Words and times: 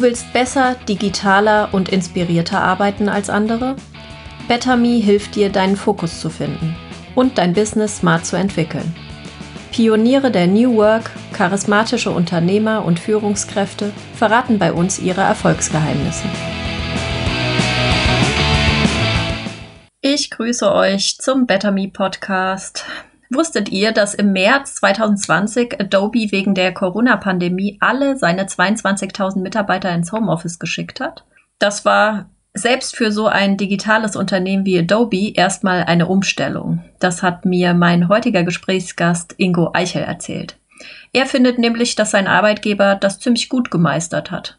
Du 0.00 0.06
willst 0.06 0.32
besser, 0.32 0.76
digitaler 0.88 1.68
und 1.72 1.90
inspirierter 1.90 2.58
arbeiten 2.58 3.10
als 3.10 3.28
andere? 3.28 3.76
BetterMe 4.48 4.98
hilft 4.98 5.34
dir, 5.34 5.50
deinen 5.50 5.76
Fokus 5.76 6.22
zu 6.22 6.30
finden 6.30 6.74
und 7.14 7.36
dein 7.36 7.52
Business 7.52 7.98
smart 7.98 8.24
zu 8.24 8.36
entwickeln. 8.36 8.96
Pioniere 9.70 10.30
der 10.30 10.46
New 10.46 10.74
Work, 10.76 11.10
charismatische 11.34 12.12
Unternehmer 12.12 12.82
und 12.86 12.98
Führungskräfte 12.98 13.92
verraten 14.14 14.58
bei 14.58 14.72
uns 14.72 14.98
ihre 14.98 15.20
Erfolgsgeheimnisse. 15.20 16.24
Ich 20.00 20.30
grüße 20.30 20.72
euch 20.72 21.18
zum 21.18 21.44
BetterMe 21.44 21.88
Podcast. 21.88 22.86
Wusstet 23.32 23.68
ihr, 23.68 23.92
dass 23.92 24.14
im 24.14 24.32
März 24.32 24.74
2020 24.76 25.80
Adobe 25.80 26.32
wegen 26.32 26.54
der 26.54 26.74
Corona-Pandemie 26.74 27.78
alle 27.80 28.16
seine 28.16 28.46
22.000 28.46 29.38
Mitarbeiter 29.38 29.94
ins 29.94 30.10
Homeoffice 30.10 30.58
geschickt 30.58 30.98
hat? 30.98 31.24
Das 31.60 31.84
war 31.84 32.28
selbst 32.54 32.96
für 32.96 33.12
so 33.12 33.28
ein 33.28 33.56
digitales 33.56 34.16
Unternehmen 34.16 34.66
wie 34.66 34.80
Adobe 34.80 35.32
erstmal 35.32 35.84
eine 35.84 36.08
Umstellung. 36.08 36.82
Das 36.98 37.22
hat 37.22 37.44
mir 37.44 37.72
mein 37.72 38.08
heutiger 38.08 38.42
Gesprächsgast 38.42 39.36
Ingo 39.36 39.70
Eichel 39.74 40.02
erzählt. 40.02 40.56
Er 41.12 41.26
findet 41.26 41.58
nämlich, 41.58 41.94
dass 41.94 42.10
sein 42.10 42.26
Arbeitgeber 42.26 42.96
das 42.96 43.20
ziemlich 43.20 43.48
gut 43.48 43.70
gemeistert 43.70 44.32
hat. 44.32 44.58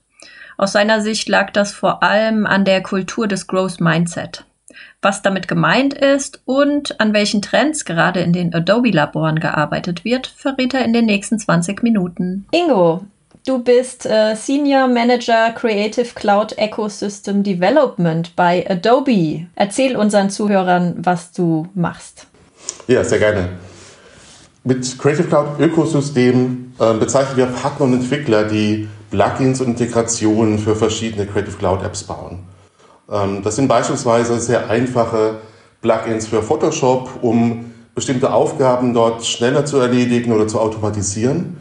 Aus 0.58 0.72
seiner 0.72 1.02
Sicht 1.02 1.28
lag 1.28 1.52
das 1.52 1.74
vor 1.74 2.04
allem 2.04 2.46
an 2.46 2.64
der 2.64 2.82
Kultur 2.82 3.28
des 3.28 3.48
Growth 3.48 3.82
Mindset 3.82 4.46
was 5.02 5.22
damit 5.22 5.48
gemeint 5.48 5.94
ist 5.94 6.42
und 6.46 7.00
an 7.00 7.14
welchen 7.14 7.42
Trends 7.42 7.86
gerade 7.86 8.22
in 8.22 8.34
den 8.34 8.54
Adobe-Laboren 8.54 9.40
gearbeitet 9.40 10.06
wird, 10.06 10.28
verrät 10.28 10.74
er 10.74 10.86
in 10.86 10.94
den 10.94 11.06
nächsten 11.06 11.40
20 11.40 11.82
Minuten. 11.84 12.46
Ingo, 12.52 13.06
du 13.46 13.60
bist 13.60 14.06
äh, 14.06 14.36
Senior 14.36 14.88
Manager 14.88 15.52
Creative 15.52 16.10
Cloud 16.14 16.58
Ecosystem 16.58 17.44
Development 17.44 18.36
bei 18.36 18.66
Adobe. 18.70 19.48
Erzähl 19.56 19.96
unseren 19.96 20.30
Zuhörern, 20.30 20.96
was 20.98 21.32
du 21.32 21.68
machst. 21.74 22.28
Ja, 22.88 23.04
sehr 23.04 23.20
gerne. 23.20 23.50
Mit 24.64 25.00
Creative 25.00 25.24
Cloud 25.24 25.60
Ökosystem 25.60 26.74
äh, 26.80 26.94
bezeichnen 26.94 27.38
wir 27.38 27.48
Partner 27.48 27.88
und 27.88 27.94
Entwickler, 27.94 28.44
die 28.44 28.88
Plugins 29.10 29.60
und 29.60 29.68
Integrationen 29.68 30.60
für 30.60 30.76
verschiedene 30.76 31.26
Creative 31.26 31.58
Cloud 31.58 31.84
Apps 31.84 32.04
bauen. 32.04 32.40
Ähm, 33.12 33.42
das 33.44 33.56
sind 33.56 33.68
beispielsweise 33.68 34.40
sehr 34.40 34.70
einfache 34.70 35.36
Plugins 35.82 36.28
für 36.28 36.42
Photoshop, 36.42 37.10
um 37.22 37.66
bestimmte 37.94 38.32
Aufgaben 38.34 38.94
dort 38.94 39.26
schneller 39.26 39.66
zu 39.66 39.78
erledigen 39.78 40.32
oder 40.32 40.48
zu 40.48 40.60
automatisieren 40.60 41.58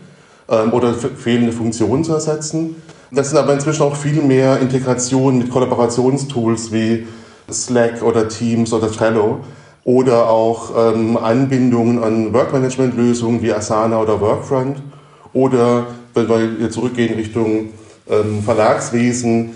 ähm, 0.49 0.73
oder 0.73 0.95
fehlende 0.95 1.53
Funktionen 1.53 2.05
zu 2.05 2.13
ersetzen. 2.13 2.77
Das 3.11 3.31
sind 3.31 3.39
aber 3.39 3.53
inzwischen 3.53 3.83
auch 3.83 3.97
viel 3.97 4.23
mehr 4.23 4.61
Integrationen 4.61 5.41
mit 5.41 5.51
Kollaborationstools 5.51 6.71
wie 6.71 7.09
Slack 7.51 8.03
oder 8.03 8.29
Teams 8.29 8.73
oder 8.73 8.91
Trello 8.93 9.41
oder 9.83 10.29
auch 10.29 10.95
ähm, 10.95 11.17
Anbindungen 11.17 12.05
an 12.05 12.33
Workmanagement-Lösungen 12.33 13.43
wie 13.43 13.53
Asana 13.53 14.01
oder 14.01 14.21
Workfront 14.21 14.81
oder 15.33 15.87
wenn 16.15 16.61
wir 16.61 16.71
zurückgehen 16.71 17.15
Richtung 17.15 17.69
Verlagswesen, 18.45 19.55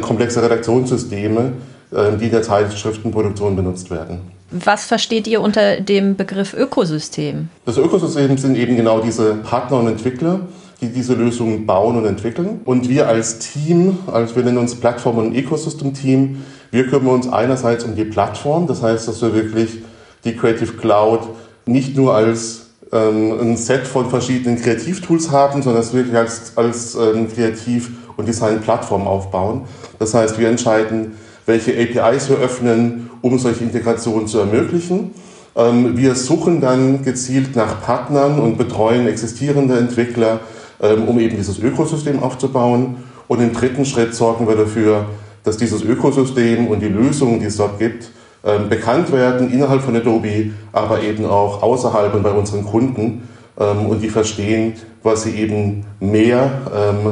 komplexe 0.00 0.42
Redaktionssysteme, 0.42 1.52
ähm, 1.94 2.18
die 2.18 2.26
in 2.26 2.30
der 2.30 2.42
Zeitschriftenproduktion 2.42 3.56
benutzt 3.56 3.90
werden. 3.90 4.20
Was 4.50 4.84
versteht 4.84 5.26
ihr 5.26 5.40
unter 5.40 5.80
dem 5.80 6.14
Begriff 6.16 6.52
Ökosystem? 6.52 7.48
Das 7.64 7.78
Ökosystem 7.78 8.36
sind 8.36 8.56
eben 8.56 8.76
genau 8.76 9.00
diese 9.00 9.34
Partner 9.36 9.78
und 9.78 9.88
Entwickler, 9.88 10.40
die 10.82 10.88
diese 10.88 11.14
Lösungen 11.14 11.64
bauen 11.64 11.96
und 11.96 12.04
entwickeln. 12.04 12.60
Und 12.64 12.88
wir 12.88 13.08
als 13.08 13.38
Team, 13.38 13.98
also 14.12 14.36
wir 14.36 14.42
nennen 14.42 14.58
uns 14.58 14.74
Plattform- 14.74 15.18
und 15.18 15.34
Ecosystem-Team, 15.34 16.42
wir 16.70 16.86
kümmern 16.86 17.14
uns 17.14 17.28
einerseits 17.32 17.84
um 17.84 17.94
die 17.94 18.04
Plattform, 18.04 18.66
das 18.66 18.82
heißt, 18.82 19.08
dass 19.08 19.22
wir 19.22 19.34
wirklich 19.34 19.78
die 20.24 20.36
Creative 20.36 20.72
Cloud 20.74 21.20
nicht 21.64 21.96
nur 21.96 22.14
als 22.14 22.66
ähm, 22.92 23.38
ein 23.40 23.56
Set 23.56 23.86
von 23.86 24.10
verschiedenen 24.10 24.60
Kreativtools 24.60 25.30
haben, 25.30 25.62
sondern 25.62 25.82
es 25.82 25.94
wirklich 25.94 26.16
als, 26.16 26.52
als 26.56 26.94
ähm, 26.94 27.28
Kreativ- 27.32 27.90
und 28.16 28.28
Design-Plattform 28.28 29.06
aufbauen. 29.06 29.62
Das 29.98 30.14
heißt, 30.14 30.38
wir 30.38 30.48
entscheiden, 30.48 31.12
welche 31.46 31.72
APIs 31.72 32.28
wir 32.28 32.36
öffnen, 32.38 33.10
um 33.20 33.38
solche 33.38 33.64
Integrationen 33.64 34.26
zu 34.26 34.38
ermöglichen. 34.38 35.12
Ähm, 35.56 35.96
wir 35.96 36.14
suchen 36.14 36.60
dann 36.60 37.04
gezielt 37.04 37.56
nach 37.56 37.82
Partnern 37.82 38.38
und 38.38 38.58
betreuen 38.58 39.06
existierende 39.06 39.76
Entwickler, 39.76 40.40
ähm, 40.80 41.08
um 41.08 41.18
eben 41.18 41.36
dieses 41.36 41.58
Ökosystem 41.58 42.22
aufzubauen. 42.22 42.96
Und 43.28 43.40
im 43.40 43.52
dritten 43.52 43.84
Schritt 43.84 44.14
sorgen 44.14 44.46
wir 44.48 44.56
dafür, 44.56 45.06
dass 45.44 45.56
dieses 45.56 45.82
Ökosystem 45.82 46.68
und 46.68 46.80
die 46.80 46.88
Lösungen, 46.88 47.40
die 47.40 47.46
es 47.46 47.56
dort 47.56 47.78
gibt, 47.78 48.10
ähm, 48.44 48.68
bekannt 48.68 49.12
werden 49.12 49.52
innerhalb 49.52 49.82
von 49.82 49.94
Adobe, 49.94 50.50
aber 50.72 51.02
eben 51.02 51.26
auch 51.26 51.62
außerhalb 51.62 52.14
und 52.14 52.22
bei 52.22 52.32
unseren 52.32 52.64
Kunden 52.64 53.28
und 53.56 54.00
die 54.00 54.08
verstehen, 54.08 54.74
was 55.02 55.24
sie 55.24 55.32
eben 55.32 55.84
mehr 56.00 56.50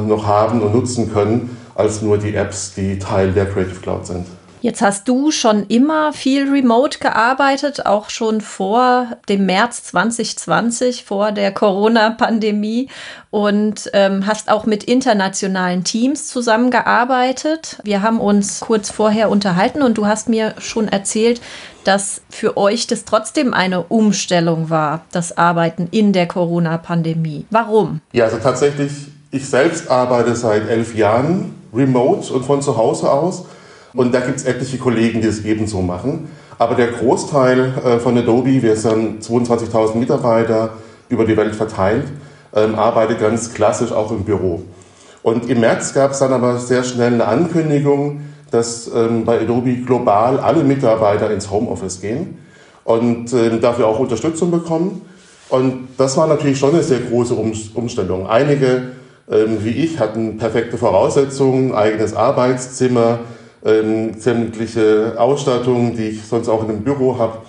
noch 0.07 0.25
haben 0.25 0.61
und 0.61 0.73
nutzen 0.73 1.13
können 1.13 1.57
als 1.75 2.01
nur 2.01 2.17
die 2.17 2.35
Apps, 2.35 2.73
die 2.73 2.99
Teil 2.99 3.31
der 3.31 3.45
Creative 3.45 3.79
Cloud 3.79 4.07
sind. 4.07 4.25
Jetzt 4.61 4.83
hast 4.83 5.07
du 5.07 5.31
schon 5.31 5.65
immer 5.67 6.13
viel 6.13 6.47
remote 6.47 6.99
gearbeitet, 6.99 7.87
auch 7.87 8.11
schon 8.11 8.41
vor 8.41 9.07
dem 9.27 9.47
März 9.47 9.85
2020, 9.85 11.03
vor 11.03 11.31
der 11.31 11.51
Corona-Pandemie 11.51 12.87
und 13.31 13.89
ähm, 13.93 14.27
hast 14.27 14.51
auch 14.51 14.67
mit 14.67 14.83
internationalen 14.83 15.83
Teams 15.83 16.27
zusammengearbeitet. 16.27 17.79
Wir 17.83 18.03
haben 18.03 18.21
uns 18.21 18.59
kurz 18.59 18.91
vorher 18.91 19.31
unterhalten 19.31 19.81
und 19.81 19.97
du 19.97 20.05
hast 20.05 20.29
mir 20.29 20.53
schon 20.59 20.87
erzählt, 20.87 21.41
dass 21.83 22.21
für 22.29 22.55
euch 22.55 22.85
das 22.85 23.03
trotzdem 23.03 23.55
eine 23.55 23.81
Umstellung 23.81 24.69
war, 24.69 25.05
das 25.11 25.39
Arbeiten 25.39 25.87
in 25.89 26.13
der 26.13 26.27
Corona-Pandemie. 26.27 27.47
Warum? 27.49 28.01
Ja, 28.13 28.25
also 28.25 28.37
tatsächlich, 28.37 28.91
ich 29.31 29.49
selbst 29.49 29.89
arbeite 29.89 30.35
seit 30.35 30.69
elf 30.69 30.93
Jahren 30.93 31.55
remote 31.73 32.31
und 32.31 32.45
von 32.45 32.61
zu 32.61 32.77
Hause 32.77 33.11
aus. 33.11 33.45
Und 33.93 34.13
da 34.13 34.21
gibt 34.21 34.37
es 34.37 34.45
etliche 34.45 34.77
Kollegen, 34.77 35.21
die 35.21 35.27
es 35.27 35.43
ebenso 35.43 35.81
machen. 35.81 36.29
Aber 36.57 36.75
der 36.75 36.87
Großteil 36.87 37.73
äh, 37.83 37.99
von 37.99 38.17
Adobe, 38.17 38.61
wir 38.61 38.75
sind 38.75 39.23
22.000 39.23 39.95
Mitarbeiter 39.97 40.73
über 41.09 41.25
die 41.25 41.35
Welt 41.35 41.55
verteilt, 41.55 42.05
ähm, 42.55 42.75
arbeitet 42.75 43.19
ganz 43.19 43.53
klassisch 43.53 43.91
auch 43.91 44.11
im 44.11 44.23
Büro. 44.23 44.61
Und 45.23 45.49
im 45.49 45.59
März 45.59 45.93
gab 45.93 46.11
es 46.11 46.19
dann 46.19 46.31
aber 46.33 46.57
sehr 46.57 46.83
schnell 46.83 47.13
eine 47.13 47.25
Ankündigung, 47.25 48.21
dass 48.49 48.89
ähm, 48.93 49.25
bei 49.25 49.41
Adobe 49.41 49.75
global 49.77 50.39
alle 50.39 50.63
Mitarbeiter 50.63 51.31
ins 51.31 51.49
Homeoffice 51.51 51.99
gehen 51.99 52.37
und 52.83 53.33
ähm, 53.33 53.59
dafür 53.59 53.87
auch 53.87 53.99
Unterstützung 53.99 54.51
bekommen. 54.51 55.01
Und 55.49 55.89
das 55.97 56.15
war 56.15 56.27
natürlich 56.27 56.59
schon 56.59 56.73
eine 56.73 56.83
sehr 56.83 56.99
große 56.99 57.33
Umstellung. 57.73 58.27
Einige 58.27 58.91
wie 59.27 59.69
ich, 59.69 59.99
hatten 59.99 60.37
perfekte 60.37 60.77
Voraussetzungen, 60.77 61.73
eigenes 61.73 62.13
Arbeitszimmer, 62.13 63.19
ähm, 63.65 64.19
sämtliche 64.19 65.13
Ausstattung, 65.17 65.95
die 65.95 66.09
ich 66.09 66.23
sonst 66.23 66.49
auch 66.49 66.63
in 66.63 66.69
einem 66.69 66.81
Büro 66.81 67.17
habe. 67.17 67.39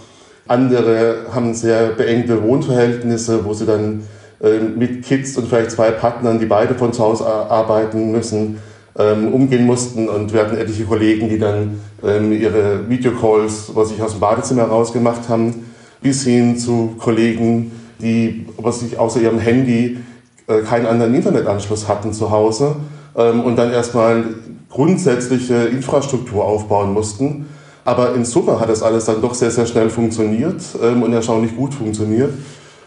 Andere 0.48 1.26
haben 1.32 1.54
sehr 1.54 1.88
beengte 1.88 2.42
Wohnverhältnisse, 2.42 3.44
wo 3.44 3.54
sie 3.54 3.66
dann 3.66 4.02
ähm, 4.42 4.78
mit 4.78 5.04
Kids 5.04 5.36
und 5.36 5.48
vielleicht 5.48 5.70
zwei 5.70 5.90
Partnern, 5.90 6.38
die 6.38 6.46
beide 6.46 6.74
von 6.74 6.92
zu 6.92 7.02
Hause 7.02 7.26
arbeiten 7.26 8.12
müssen, 8.12 8.58
umgehen 8.94 9.64
mussten. 9.64 10.06
Und 10.10 10.34
wir 10.34 10.40
hatten 10.40 10.58
etliche 10.58 10.84
Kollegen, 10.84 11.30
die 11.30 11.38
dann 11.38 11.80
ihre 12.02 12.90
Videocalls, 12.90 13.70
was 13.72 13.90
ich 13.90 14.02
aus 14.02 14.10
dem 14.10 14.20
Badezimmer 14.20 14.64
raus 14.64 14.92
gemacht 14.92 15.30
haben, 15.30 15.64
bis 16.02 16.24
hin 16.24 16.58
zu 16.58 16.96
Kollegen, 16.98 17.72
die 18.02 18.46
was 18.58 18.80
sich 18.80 18.98
außer 18.98 19.18
ihrem 19.22 19.38
Handy 19.38 19.96
äh, 20.48 20.62
keinen 20.62 20.86
anderen 20.86 21.14
Internetanschluss 21.14 21.88
hatten 21.88 22.12
zu 22.12 22.30
Hause 22.30 22.76
ähm, 23.16 23.42
und 23.42 23.56
dann 23.56 23.72
erstmal 23.72 24.24
grundsätzliche 24.72 25.54
Infrastruktur 25.54 26.44
aufbauen 26.44 26.92
mussten. 26.92 27.46
Aber 27.84 28.14
in 28.14 28.24
Summe 28.24 28.58
hat 28.60 28.68
das 28.68 28.82
alles 28.82 29.04
dann 29.04 29.20
doch 29.20 29.34
sehr, 29.34 29.50
sehr 29.50 29.66
schnell 29.66 29.90
funktioniert 29.90 30.62
ähm, 30.82 31.02
und 31.02 31.12
erstaunlich 31.12 31.56
gut 31.56 31.74
funktioniert. 31.74 32.32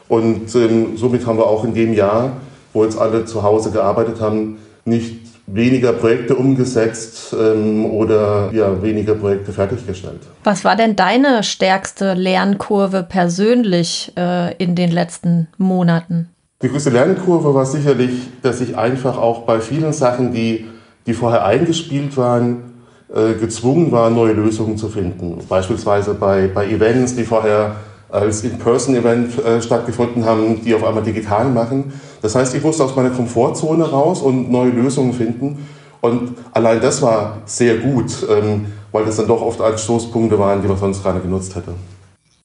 Und 0.07 0.53
ähm, 0.55 0.97
somit 0.97 1.25
haben 1.25 1.37
wir 1.37 1.45
auch 1.45 1.63
in 1.63 1.73
dem 1.73 1.93
Jahr, 1.93 2.33
wo 2.73 2.83
jetzt 2.83 2.97
alle 2.97 3.25
zu 3.25 3.43
Hause 3.43 3.71
gearbeitet 3.71 4.21
haben, 4.21 4.57
nicht 4.85 5.25
weniger 5.47 5.93
Projekte 5.93 6.35
umgesetzt 6.35 7.35
ähm, 7.39 7.85
oder 7.85 8.49
ja, 8.51 8.81
weniger 8.81 9.15
Projekte 9.15 9.51
fertiggestellt. 9.51 10.21
Was 10.43 10.63
war 10.63 10.75
denn 10.75 10.95
deine 10.95 11.43
stärkste 11.43 12.13
Lernkurve 12.13 13.03
persönlich 13.03 14.11
äh, 14.17 14.55
in 14.57 14.75
den 14.75 14.91
letzten 14.91 15.47
Monaten? 15.57 16.29
Die 16.61 16.69
größte 16.69 16.89
Lernkurve 16.89 17.53
war 17.53 17.65
sicherlich, 17.65 18.11
dass 18.41 18.61
ich 18.61 18.77
einfach 18.77 19.17
auch 19.17 19.41
bei 19.41 19.59
vielen 19.59 19.93
Sachen, 19.93 20.33
die, 20.33 20.65
die 21.05 21.13
vorher 21.13 21.45
eingespielt 21.45 22.17
waren, 22.17 22.73
äh, 23.13 23.33
gezwungen 23.33 23.91
war, 23.91 24.09
neue 24.09 24.33
Lösungen 24.33 24.77
zu 24.77 24.89
finden. 24.89 25.39
Beispielsweise 25.47 26.13
bei, 26.13 26.47
bei 26.47 26.67
Events, 26.67 27.15
die 27.15 27.23
vorher 27.23 27.75
als 28.09 28.43
In-Person-Event 28.43 29.43
äh, 29.43 29.61
stattgefunden 29.61 30.25
haben, 30.25 30.61
die 30.63 30.73
auf 30.73 30.83
einmal 30.83 31.03
digital 31.03 31.45
machen. 31.45 31.93
Das 32.21 32.35
heißt, 32.35 32.55
ich 32.55 32.63
musste 32.63 32.83
aus 32.83 32.95
meiner 32.95 33.09
Komfortzone 33.09 33.83
raus 33.83 34.21
und 34.21 34.51
neue 34.51 34.69
Lösungen 34.69 35.13
finden. 35.13 35.67
Und 36.01 36.33
allein 36.53 36.79
das 36.81 37.01
war 37.01 37.37
sehr 37.45 37.77
gut, 37.77 38.25
ähm, 38.29 38.65
weil 38.91 39.05
das 39.05 39.17
dann 39.17 39.27
doch 39.27 39.41
oft 39.41 39.61
Anstoßpunkte 39.61 40.37
waren, 40.39 40.61
die 40.61 40.67
man 40.67 40.77
sonst 40.77 41.03
gerade 41.03 41.19
genutzt 41.19 41.55
hätte. 41.55 41.73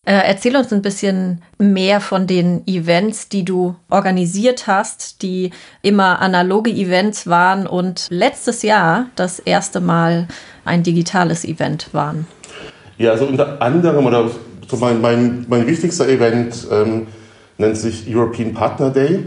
Äh, 0.07 0.15
erzähl 0.15 0.57
uns 0.57 0.73
ein 0.73 0.81
bisschen 0.81 1.43
mehr 1.59 2.01
von 2.01 2.27
den 2.27 2.67
Events, 2.67 3.29
die 3.29 3.45
du 3.45 3.77
organisiert 3.91 4.67
hast, 4.67 5.23
die 5.23 5.51
immer 5.83 6.21
analoge 6.23 6.71
Events 6.71 7.27
waren 7.27 7.67
und 7.67 8.07
letztes 8.11 8.63
Jahr 8.63 9.07
das 9.17 9.39
erste 9.39 9.81
Mal 9.81 10.27
ein 10.65 10.83
digitales 10.83 11.45
Event 11.45 11.93
waren. 11.93 12.27
Ja, 12.97 13.13
also 13.13 13.27
unter 13.27 13.61
anderem, 13.61 14.07
oder 14.07 14.31
so 14.69 14.77
mein, 14.79 15.01
mein, 15.03 15.45
mein 15.49 15.67
wichtigster 15.67 16.09
Event 16.09 16.67
ähm, 16.73 17.07
nennt 17.59 17.77
sich 17.77 18.05
European 18.09 18.55
Partner 18.55 18.91
Day. 18.91 19.25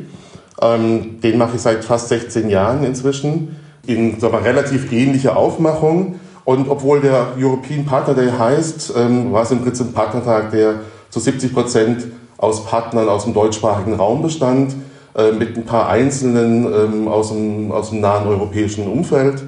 Ähm, 0.60 1.22
den 1.22 1.38
mache 1.38 1.56
ich 1.56 1.62
seit 1.62 1.86
fast 1.86 2.10
16 2.10 2.50
Jahren 2.50 2.84
inzwischen 2.84 3.56
in 3.86 4.20
sagen 4.20 4.34
wir, 4.34 4.44
relativ 4.44 4.92
ähnlicher 4.92 5.36
Aufmachung. 5.36 6.20
Und 6.46 6.70
obwohl 6.70 7.00
der 7.00 7.28
European 7.38 7.86
Partner 7.86 8.14
Day 8.14 8.30
heißt, 8.38 8.94
ähm, 8.98 9.32
war 9.32 9.44
es 9.44 9.52
im 9.52 9.62
Prinzip 9.62 9.88
ein 9.88 9.94
Partnertag, 9.94 10.52
der 10.52 10.82
zu 11.10 11.20
70 11.20 11.54
Prozent 11.54 12.08
aus 12.38 12.66
Partnern 12.66 13.08
aus 13.08 13.24
dem 13.24 13.34
deutschsprachigen 13.34 13.94
Raum 13.94 14.22
bestand, 14.22 14.76
äh, 15.16 15.32
mit 15.32 15.56
ein 15.56 15.66
paar 15.66 15.88
Einzelnen 15.88 16.66
ähm, 16.66 17.08
aus, 17.08 17.30
dem, 17.30 17.72
aus 17.72 17.92
dem 17.92 18.02
nahen 18.02 18.28
europäischen 18.28 18.88
Umfeld. 18.88 19.44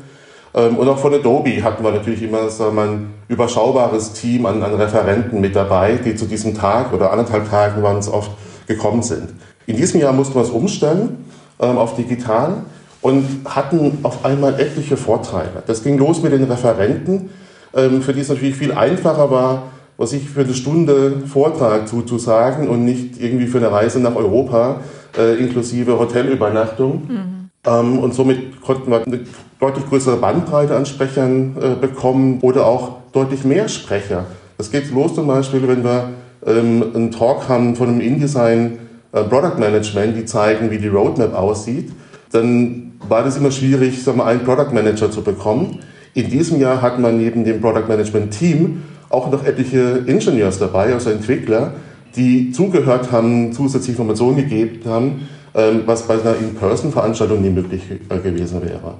Ähm, 0.54 0.78
und 0.78 0.88
auch 0.88 0.98
von 0.98 1.14
Adobe 1.14 1.62
hatten 1.64 1.84
wir 1.84 1.92
natürlich 1.92 2.24
immer 2.24 2.50
sagen 2.50 2.76
wir, 2.76 2.84
ein 2.84 3.14
überschaubares 3.28 4.14
Team 4.14 4.46
an, 4.46 4.64
an 4.64 4.76
Referenten 4.76 5.42
mit 5.42 5.56
dabei, 5.56 5.96
die 5.96 6.16
zu 6.16 6.26
diesem 6.26 6.56
Tag 6.56 6.94
oder 6.94 7.12
anderthalb 7.12 7.50
Tagen 7.50 7.84
waren 7.84 7.98
es 7.98 8.08
oft 8.08 8.32
gekommen 8.68 9.04
sind. 9.04 9.34
In 9.66 9.76
diesem 9.76 10.00
Jahr 10.00 10.14
mussten 10.14 10.36
wir 10.36 10.44
es 10.44 10.50
umstellen 10.50 11.26
ähm, 11.60 11.78
auf 11.78 11.96
digital 11.96 12.58
und 13.06 13.24
hatten 13.46 14.00
auf 14.02 14.26
einmal 14.26 14.60
etliche 14.60 14.98
Vorteile. 14.98 15.62
Das 15.68 15.84
ging 15.84 16.00
los 16.00 16.24
mit 16.24 16.32
den 16.32 16.46
Referenten, 16.46 17.30
ähm, 17.76 18.02
für 18.02 18.14
die 18.14 18.22
es 18.22 18.30
natürlich 18.30 18.56
viel 18.56 18.72
einfacher 18.72 19.30
war, 19.30 19.64
was 19.96 20.12
ich 20.12 20.28
für 20.28 20.40
eine 20.42 20.56
Stunde 20.56 21.22
Vortrag 21.28 21.88
zuzusagen 21.88 22.68
und 22.68 22.84
nicht 22.84 23.22
irgendwie 23.22 23.46
für 23.46 23.60
eine 23.60 23.72
Reise 23.72 24.00
nach 24.00 24.16
Europa 24.16 24.80
äh, 25.16 25.36
inklusive 25.36 26.00
Hotelübernachtung. 26.00 27.04
Mhm. 27.08 27.50
Ähm, 27.68 28.00
und 28.00 28.16
somit 28.16 28.60
konnten 28.62 28.90
wir 28.90 29.06
eine 29.06 29.20
deutlich 29.60 29.88
größere 29.88 30.18
Bandbreite 30.18 30.76
an 30.76 30.88
Sprechern 30.88 31.56
äh, 31.62 31.76
bekommen 31.80 32.40
oder 32.42 32.66
auch 32.66 32.94
deutlich 33.14 33.44
mehr 33.44 33.68
Sprecher. 33.68 34.26
Das 34.58 34.72
geht 34.72 34.92
los 34.92 35.14
zum 35.14 35.28
Beispiel, 35.28 35.68
wenn 35.68 35.84
wir 35.84 36.10
ähm, 36.44 36.84
einen 36.96 37.12
Talk 37.12 37.48
haben 37.50 37.76
von 37.76 37.88
einem 37.88 38.02
InDesign 38.02 38.80
äh, 39.12 39.24
Product 39.26 39.60
Management, 39.60 40.18
die 40.18 40.26
zeigen, 40.26 40.72
wie 40.72 40.80
die 40.80 40.88
Roadmap 40.88 41.36
aussieht. 41.36 41.92
Dann 42.36 42.92
war 43.08 43.24
das 43.24 43.38
immer 43.38 43.50
schwierig, 43.50 44.04
sagen 44.04 44.18
wir, 44.18 44.26
einen 44.26 44.44
Product 44.44 44.74
Manager 44.74 45.10
zu 45.10 45.22
bekommen. 45.22 45.80
In 46.14 46.30
diesem 46.30 46.60
Jahr 46.60 46.82
hat 46.82 47.00
man 47.00 47.18
neben 47.18 47.46
dem 47.46 47.62
Product 47.62 47.88
Management 47.88 48.38
Team 48.38 48.84
auch 49.10 49.32
noch 49.32 49.46
etliche 49.46 50.04
Ingenieurs 50.06 50.60
dabei, 50.60 50.94
also 50.94 51.12
Entwickler, 51.12 51.76
die 52.18 52.52
zugehört 52.52 53.14
haben, 53.14 53.54
zusätzliche 53.54 53.94
Informationen 53.94 54.36
gegeben 54.36 54.82
haben, 54.86 55.30
ähm, 55.54 55.84
was 55.86 56.04
bei 56.04 56.16
einer 56.16 56.36
In-Person-Veranstaltung 56.36 57.42
nie 57.42 57.52
möglich 57.52 57.84
äh, 57.90 58.18
gewesen 58.18 58.62
wäre. 58.62 58.96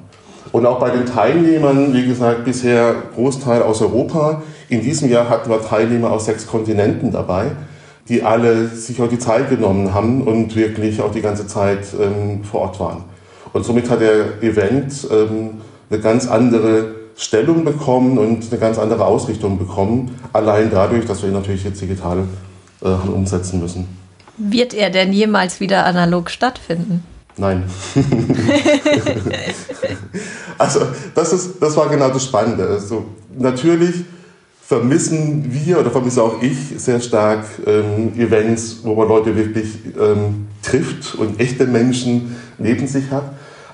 Und 0.54 0.66
auch 0.66 0.80
bei 0.80 0.92
den 0.92 1.06
Teilnehmern, 1.06 1.94
wie 1.94 2.06
gesagt, 2.06 2.46
bisher 2.46 2.96
Großteil 3.16 3.64
aus 3.64 3.82
Europa. 3.82 4.44
In 4.70 4.82
diesem 4.82 5.10
Jahr 5.10 5.28
hatten 5.28 5.50
wir 5.50 5.62
Teilnehmer 5.62 6.12
aus 6.12 6.26
sechs 6.26 6.48
Kontinenten 6.48 7.12
dabei, 7.12 7.48
die 8.08 8.24
alle 8.24 8.68
sich 8.68 9.02
auch 9.02 9.10
die 9.10 9.20
Zeit 9.20 9.50
genommen 9.50 9.94
haben 9.94 10.22
und 10.22 10.56
wirklich 10.56 11.02
auch 11.02 11.12
die 11.12 11.22
ganze 11.22 11.48
Zeit 11.48 11.88
ähm, 12.00 12.46
vor 12.46 12.62
Ort 12.62 12.80
waren. 12.80 13.15
Und 13.56 13.64
somit 13.64 13.90
hat 13.90 14.02
der 14.02 14.44
Event 14.44 15.08
ähm, 15.10 15.62
eine 15.90 16.02
ganz 16.02 16.28
andere 16.28 16.94
Stellung 17.16 17.64
bekommen 17.64 18.18
und 18.18 18.52
eine 18.52 18.60
ganz 18.60 18.78
andere 18.78 19.06
Ausrichtung 19.06 19.58
bekommen, 19.58 20.20
allein 20.34 20.70
dadurch, 20.70 21.06
dass 21.06 21.22
wir 21.22 21.30
ihn 21.30 21.36
natürlich 21.36 21.64
jetzt 21.64 21.80
digital 21.80 22.26
äh, 22.82 22.88
haben 22.88 23.14
umsetzen 23.14 23.62
müssen. 23.62 23.88
Wird 24.36 24.74
er 24.74 24.90
denn 24.90 25.14
jemals 25.14 25.62
wieder 25.62 25.86
analog 25.86 26.30
stattfinden? 26.32 27.06
Nein. 27.38 27.64
also 30.58 30.82
das, 31.16 31.32
ist, 31.32 31.52
das 31.62 31.78
war 31.78 31.88
genau 31.88 32.10
das 32.10 32.26
Spannende. 32.26 32.68
Also, 32.68 33.06
natürlich 33.38 34.04
vermissen 34.68 35.46
wir 35.48 35.80
oder 35.80 35.92
vermisse 35.92 36.24
auch 36.24 36.42
ich 36.42 36.58
sehr 36.78 37.00
stark 37.00 37.46
ähm, 37.68 38.14
Events, 38.18 38.80
wo 38.84 38.96
man 38.96 39.08
Leute 39.08 39.36
wirklich 39.36 39.68
ähm, 40.00 40.48
trifft 40.64 41.16
und 41.16 41.40
echte 41.40 41.68
Menschen 41.68 42.36
neben 42.58 42.88
sich 42.88 43.12
hat. 43.12 43.24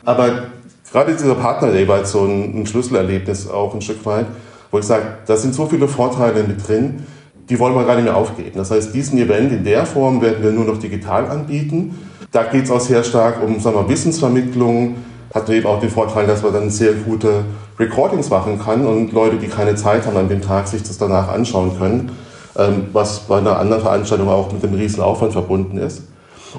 Aber 0.04 0.48
gerade 0.92 1.14
dieser 1.14 1.36
Partner 1.36 1.72
Day 1.72 1.88
war 1.88 2.00
jetzt 2.00 2.12
so 2.12 2.26
ein, 2.26 2.62
ein 2.62 2.66
Schlüsselerlebnis 2.66 3.50
auch 3.50 3.74
ein 3.74 3.82
Stück 3.82 4.06
weit, 4.06 4.26
wo 4.70 4.80
ich 4.80 4.86
sage, 4.86 5.04
da 5.26 5.38
sind 5.38 5.56
so 5.56 5.66
viele 5.66 5.88
Vorteile 5.88 6.44
mit 6.44 6.68
drin, 6.68 7.06
die 7.50 7.58
wollen 7.58 7.76
wir 7.76 7.86
gar 7.86 7.96
nicht 7.96 8.06
mehr 8.06 8.18
aufgeben. 8.18 8.52
Das 8.56 8.72
heißt, 8.72 8.94
diesen 8.94 9.18
Event 9.18 9.52
in 9.52 9.64
der 9.64 9.86
Form 9.86 10.22
werden 10.22 10.44
wir 10.44 10.52
nur 10.52 10.66
noch 10.66 10.78
digital 10.78 11.26
anbieten. 11.28 11.98
Da 12.32 12.44
geht 12.44 12.66
es 12.66 12.72
auch 12.72 12.80
sehr 12.82 13.04
stark 13.04 13.42
um 13.42 13.60
sagen 13.62 13.78
wir, 13.78 13.90
Wissensvermittlung, 13.90 14.96
hat 15.34 15.50
eben 15.50 15.66
auch 15.68 15.80
den 15.80 15.90
Vorteil, 15.90 16.28
dass 16.28 16.44
man 16.44 16.54
dann 16.54 16.70
sehr 16.70 16.94
gute 16.94 17.46
Recordings 17.80 18.30
machen 18.30 18.60
kann 18.60 18.86
und 18.86 19.14
Leute, 19.14 19.38
die 19.38 19.48
keine 19.48 19.76
Zeit 19.76 20.06
haben 20.06 20.18
an 20.18 20.30
dem 20.30 20.42
Tag, 20.42 20.68
sich 20.68 20.84
das 20.84 20.98
danach 20.98 21.30
anschauen 21.30 21.78
können, 21.78 22.12
ähm, 22.58 22.88
was 22.94 23.22
bei 23.22 23.38
einer 23.38 23.58
anderen 23.58 23.82
Veranstaltung 23.82 24.30
auch 24.30 24.52
mit 24.52 24.64
einem 24.64 24.76
riesen 24.76 25.02
Aufwand 25.02 25.34
verbunden 25.34 25.78
ist. 25.78 26.04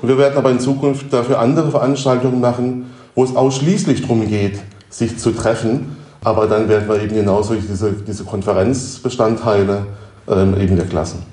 Und 0.01 0.09
wir 0.09 0.17
werden 0.17 0.39
aber 0.39 0.51
in 0.51 0.59
Zukunft 0.59 1.13
dafür 1.13 1.39
andere 1.39 1.71
Veranstaltungen 1.71 2.41
machen, 2.41 2.91
wo 3.15 3.25
es 3.25 3.37
ausschließlich 3.37 4.03
darum 4.03 4.27
geht, 4.27 4.59
sich 4.89 5.19
zu 5.19 5.33
treffen. 5.33 5.97
Aber 6.25 6.47
dann 6.47 6.69
werden 6.69 6.89
wir 6.89 7.03
eben 7.03 7.15
genauso 7.15 7.55
diese, 7.55 7.93
diese 7.93 8.25
Konferenzbestandteile 8.25 9.87
ähm, 10.29 10.57
eben 10.59 10.79
weglassen. 10.79 11.32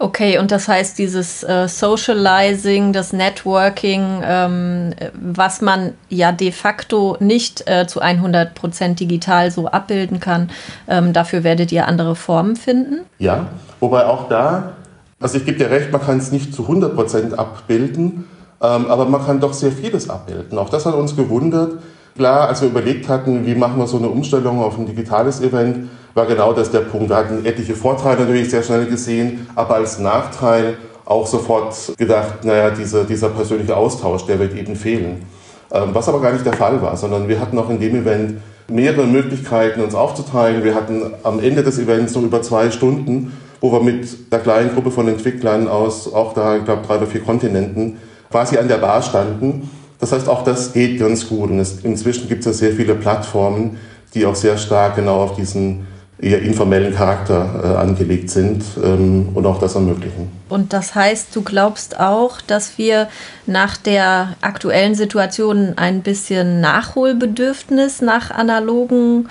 Okay, 0.00 0.38
und 0.38 0.52
das 0.52 0.68
heißt, 0.68 0.98
dieses 0.98 1.42
äh, 1.42 1.66
Socializing, 1.66 2.92
das 2.92 3.12
Networking, 3.12 4.22
ähm, 4.24 4.94
was 5.14 5.60
man 5.60 5.94
ja 6.08 6.30
de 6.30 6.52
facto 6.52 7.16
nicht 7.18 7.68
äh, 7.68 7.86
zu 7.86 8.00
100 8.00 8.54
Prozent 8.54 9.00
digital 9.00 9.50
so 9.50 9.66
abbilden 9.66 10.20
kann, 10.20 10.50
ähm, 10.86 11.12
dafür 11.12 11.42
werdet 11.42 11.72
ihr 11.72 11.88
andere 11.88 12.14
Formen 12.14 12.54
finden? 12.54 13.00
Ja, 13.18 13.46
wobei 13.80 14.06
auch 14.06 14.28
da, 14.28 14.74
also 15.18 15.38
ich 15.38 15.44
gebe 15.44 15.58
dir 15.58 15.70
recht, 15.70 15.90
man 15.90 16.00
kann 16.00 16.18
es 16.18 16.30
nicht 16.30 16.54
zu 16.54 16.62
100 16.62 16.94
Prozent 16.94 17.36
abbilden, 17.36 18.28
ähm, 18.62 18.86
aber 18.86 19.06
man 19.06 19.24
kann 19.24 19.40
doch 19.40 19.52
sehr 19.52 19.72
vieles 19.72 20.08
abbilden. 20.08 20.58
Auch 20.58 20.70
das 20.70 20.86
hat 20.86 20.94
uns 20.94 21.16
gewundert. 21.16 21.78
Klar, 22.18 22.48
als 22.48 22.62
wir 22.62 22.68
überlegt 22.68 23.08
hatten, 23.08 23.46
wie 23.46 23.54
machen 23.54 23.78
wir 23.78 23.86
so 23.86 23.96
eine 23.96 24.08
Umstellung 24.08 24.60
auf 24.60 24.76
ein 24.76 24.86
digitales 24.86 25.40
Event, 25.40 25.88
war 26.14 26.26
genau 26.26 26.52
das 26.52 26.68
der 26.72 26.80
Punkt. 26.80 27.10
Wir 27.10 27.16
hatten 27.16 27.46
etliche 27.46 27.76
Vorteile 27.76 28.22
natürlich 28.22 28.50
sehr 28.50 28.64
schnell 28.64 28.86
gesehen, 28.86 29.46
aber 29.54 29.76
als 29.76 30.00
Nachteil 30.00 30.78
auch 31.04 31.28
sofort 31.28 31.76
gedacht, 31.96 32.44
naja, 32.44 32.70
dieser, 32.70 33.04
dieser 33.04 33.28
persönliche 33.28 33.76
Austausch, 33.76 34.26
der 34.26 34.40
wird 34.40 34.56
eben 34.56 34.74
fehlen. 34.74 35.26
Ähm, 35.70 35.90
was 35.92 36.08
aber 36.08 36.20
gar 36.20 36.32
nicht 36.32 36.44
der 36.44 36.54
Fall 36.54 36.82
war, 36.82 36.96
sondern 36.96 37.28
wir 37.28 37.38
hatten 37.38 37.56
auch 37.56 37.70
in 37.70 37.78
dem 37.78 37.94
Event 37.94 38.40
mehrere 38.68 39.06
Möglichkeiten, 39.06 39.80
uns 39.80 39.94
aufzuteilen. 39.94 40.64
Wir 40.64 40.74
hatten 40.74 41.12
am 41.22 41.38
Ende 41.38 41.62
des 41.62 41.78
Events 41.78 42.14
so 42.14 42.20
über 42.20 42.42
zwei 42.42 42.72
Stunden, 42.72 43.32
wo 43.60 43.70
wir 43.70 43.80
mit 43.80 44.32
der 44.32 44.40
kleinen 44.40 44.74
Gruppe 44.74 44.90
von 44.90 45.06
Entwicklern 45.06 45.68
aus 45.68 46.12
auch 46.12 46.34
da, 46.34 46.56
ich 46.56 46.64
glaube, 46.64 46.82
drei 46.84 46.96
oder 46.96 47.06
vier 47.06 47.22
Kontinenten 47.22 47.98
quasi 48.28 48.58
an 48.58 48.66
der 48.66 48.78
Bar 48.78 49.02
standen. 49.02 49.70
Das 50.00 50.12
heißt, 50.12 50.28
auch 50.28 50.44
das 50.44 50.72
geht 50.72 51.00
ganz 51.00 51.28
gut. 51.28 51.50
Und 51.50 51.58
es, 51.58 51.80
inzwischen 51.82 52.28
gibt 52.28 52.40
es 52.40 52.46
ja 52.46 52.52
sehr 52.52 52.72
viele 52.72 52.94
Plattformen, 52.94 53.78
die 54.14 54.26
auch 54.26 54.34
sehr 54.34 54.56
stark 54.56 54.96
genau 54.96 55.22
auf 55.22 55.36
diesen 55.36 55.86
eher 56.20 56.42
informellen 56.42 56.94
Charakter 56.94 57.60
äh, 57.62 57.76
angelegt 57.76 58.30
sind 58.30 58.64
ähm, 58.82 59.28
und 59.34 59.46
auch 59.46 59.60
das 59.60 59.76
ermöglichen. 59.76 60.30
Und 60.48 60.72
das 60.72 60.94
heißt, 60.94 61.34
du 61.34 61.42
glaubst 61.42 62.00
auch, 62.00 62.40
dass 62.40 62.76
wir 62.76 63.08
nach 63.46 63.76
der 63.76 64.34
aktuellen 64.40 64.94
Situation 64.94 65.74
ein 65.76 66.02
bisschen 66.02 66.60
Nachholbedürfnis 66.60 68.00
nach 68.00 68.32
analogen 68.32 69.28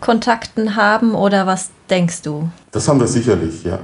Kontakten 0.00 0.76
haben 0.76 1.14
oder 1.14 1.46
was 1.46 1.70
denkst 1.88 2.22
du? 2.22 2.50
Das 2.72 2.86
haben 2.88 3.00
wir 3.00 3.06
sicherlich, 3.08 3.64
ja. 3.64 3.78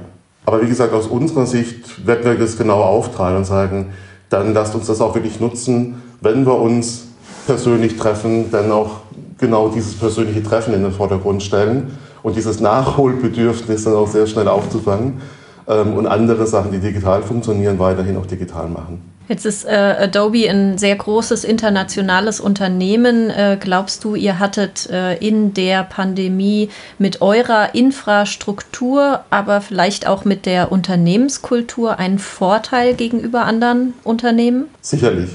Aber 0.45 0.61
wie 0.61 0.67
gesagt, 0.67 0.93
aus 0.93 1.07
unserer 1.07 1.47
Sicht 1.47 2.05
werden 2.05 2.23
wir 2.23 2.35
das 2.35 2.57
genau 2.57 2.81
aufteilen 2.81 3.37
und 3.37 3.45
sagen, 3.45 3.93
dann 4.29 4.53
lasst 4.53 4.75
uns 4.75 4.87
das 4.87 5.01
auch 5.01 5.15
wirklich 5.15 5.39
nutzen, 5.39 6.01
wenn 6.21 6.45
wir 6.45 6.59
uns 6.59 7.05
persönlich 7.45 7.97
treffen, 7.97 8.51
dann 8.51 8.71
auch 8.71 9.01
genau 9.37 9.69
dieses 9.69 9.95
persönliche 9.95 10.43
Treffen 10.43 10.73
in 10.73 10.83
den 10.83 10.91
Vordergrund 10.91 11.43
stellen 11.43 11.97
und 12.23 12.35
dieses 12.35 12.59
Nachholbedürfnis 12.59 13.83
dann 13.83 13.93
auch 13.93 14.07
sehr 14.07 14.27
schnell 14.27 14.47
aufzufangen 14.47 15.21
ähm, 15.67 15.93
und 15.93 16.07
andere 16.07 16.47
Sachen, 16.47 16.71
die 16.71 16.79
digital 16.79 17.21
funktionieren, 17.21 17.77
weiterhin 17.79 18.17
auch 18.17 18.25
digital 18.25 18.67
machen. 18.67 19.14
Jetzt 19.27 19.45
ist 19.45 19.65
äh, 19.65 19.69
Adobe 19.69 20.47
ein 20.47 20.77
sehr 20.77 20.95
großes 20.95 21.43
internationales 21.45 22.39
Unternehmen. 22.39 23.31
Äh, 23.31 23.57
glaubst 23.59 24.03
du, 24.03 24.13
ihr 24.13 24.37
hattet 24.37 24.87
äh, 24.91 25.15
in 25.17 25.53
der 25.55 25.83
Pandemie 25.83 26.69
mit 26.99 27.21
eurer 27.21 27.73
Infrastruktur, 27.73 29.21
aber 29.31 29.61
vielleicht 29.61 30.05
auch 30.05 30.25
mit 30.25 30.45
der 30.45 30.71
Unternehmenskultur 30.71 31.97
einen 31.97 32.19
Vorteil 32.19 32.93
gegenüber 32.93 33.45
anderen 33.45 33.95
Unternehmen? 34.03 34.65
Sicherlich. 34.81 35.29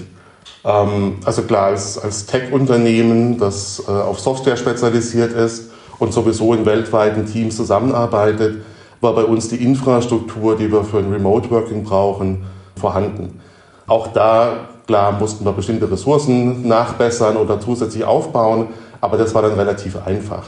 Ähm, 0.64 1.16
also 1.24 1.42
klar, 1.42 1.66
als, 1.66 1.98
als 1.98 2.26
Tech-Unternehmen, 2.26 3.38
das 3.38 3.82
äh, 3.88 3.90
auf 3.90 4.20
Software 4.20 4.56
spezialisiert 4.56 5.32
ist 5.32 5.70
und 5.98 6.12
sowieso 6.12 6.54
in 6.54 6.64
weltweiten 6.64 7.26
Teams 7.26 7.56
zusammenarbeitet, 7.56 8.62
war 9.00 9.14
bei 9.14 9.24
uns 9.24 9.48
die 9.48 9.56
Infrastruktur, 9.56 10.56
die 10.56 10.70
wir 10.70 10.84
für 10.84 10.98
ein 10.98 11.10
Remote 11.10 11.50
Working 11.50 11.82
brauchen, 11.82 12.44
vorhanden. 12.76 13.40
Auch 13.90 14.06
da, 14.06 14.68
klar, 14.86 15.18
mussten 15.18 15.44
wir 15.44 15.50
bestimmte 15.50 15.90
Ressourcen 15.90 16.68
nachbessern 16.68 17.36
oder 17.36 17.58
zusätzlich 17.58 18.04
aufbauen, 18.04 18.68
aber 19.00 19.16
das 19.16 19.34
war 19.34 19.42
dann 19.42 19.54
relativ 19.54 19.96
einfach. 20.06 20.44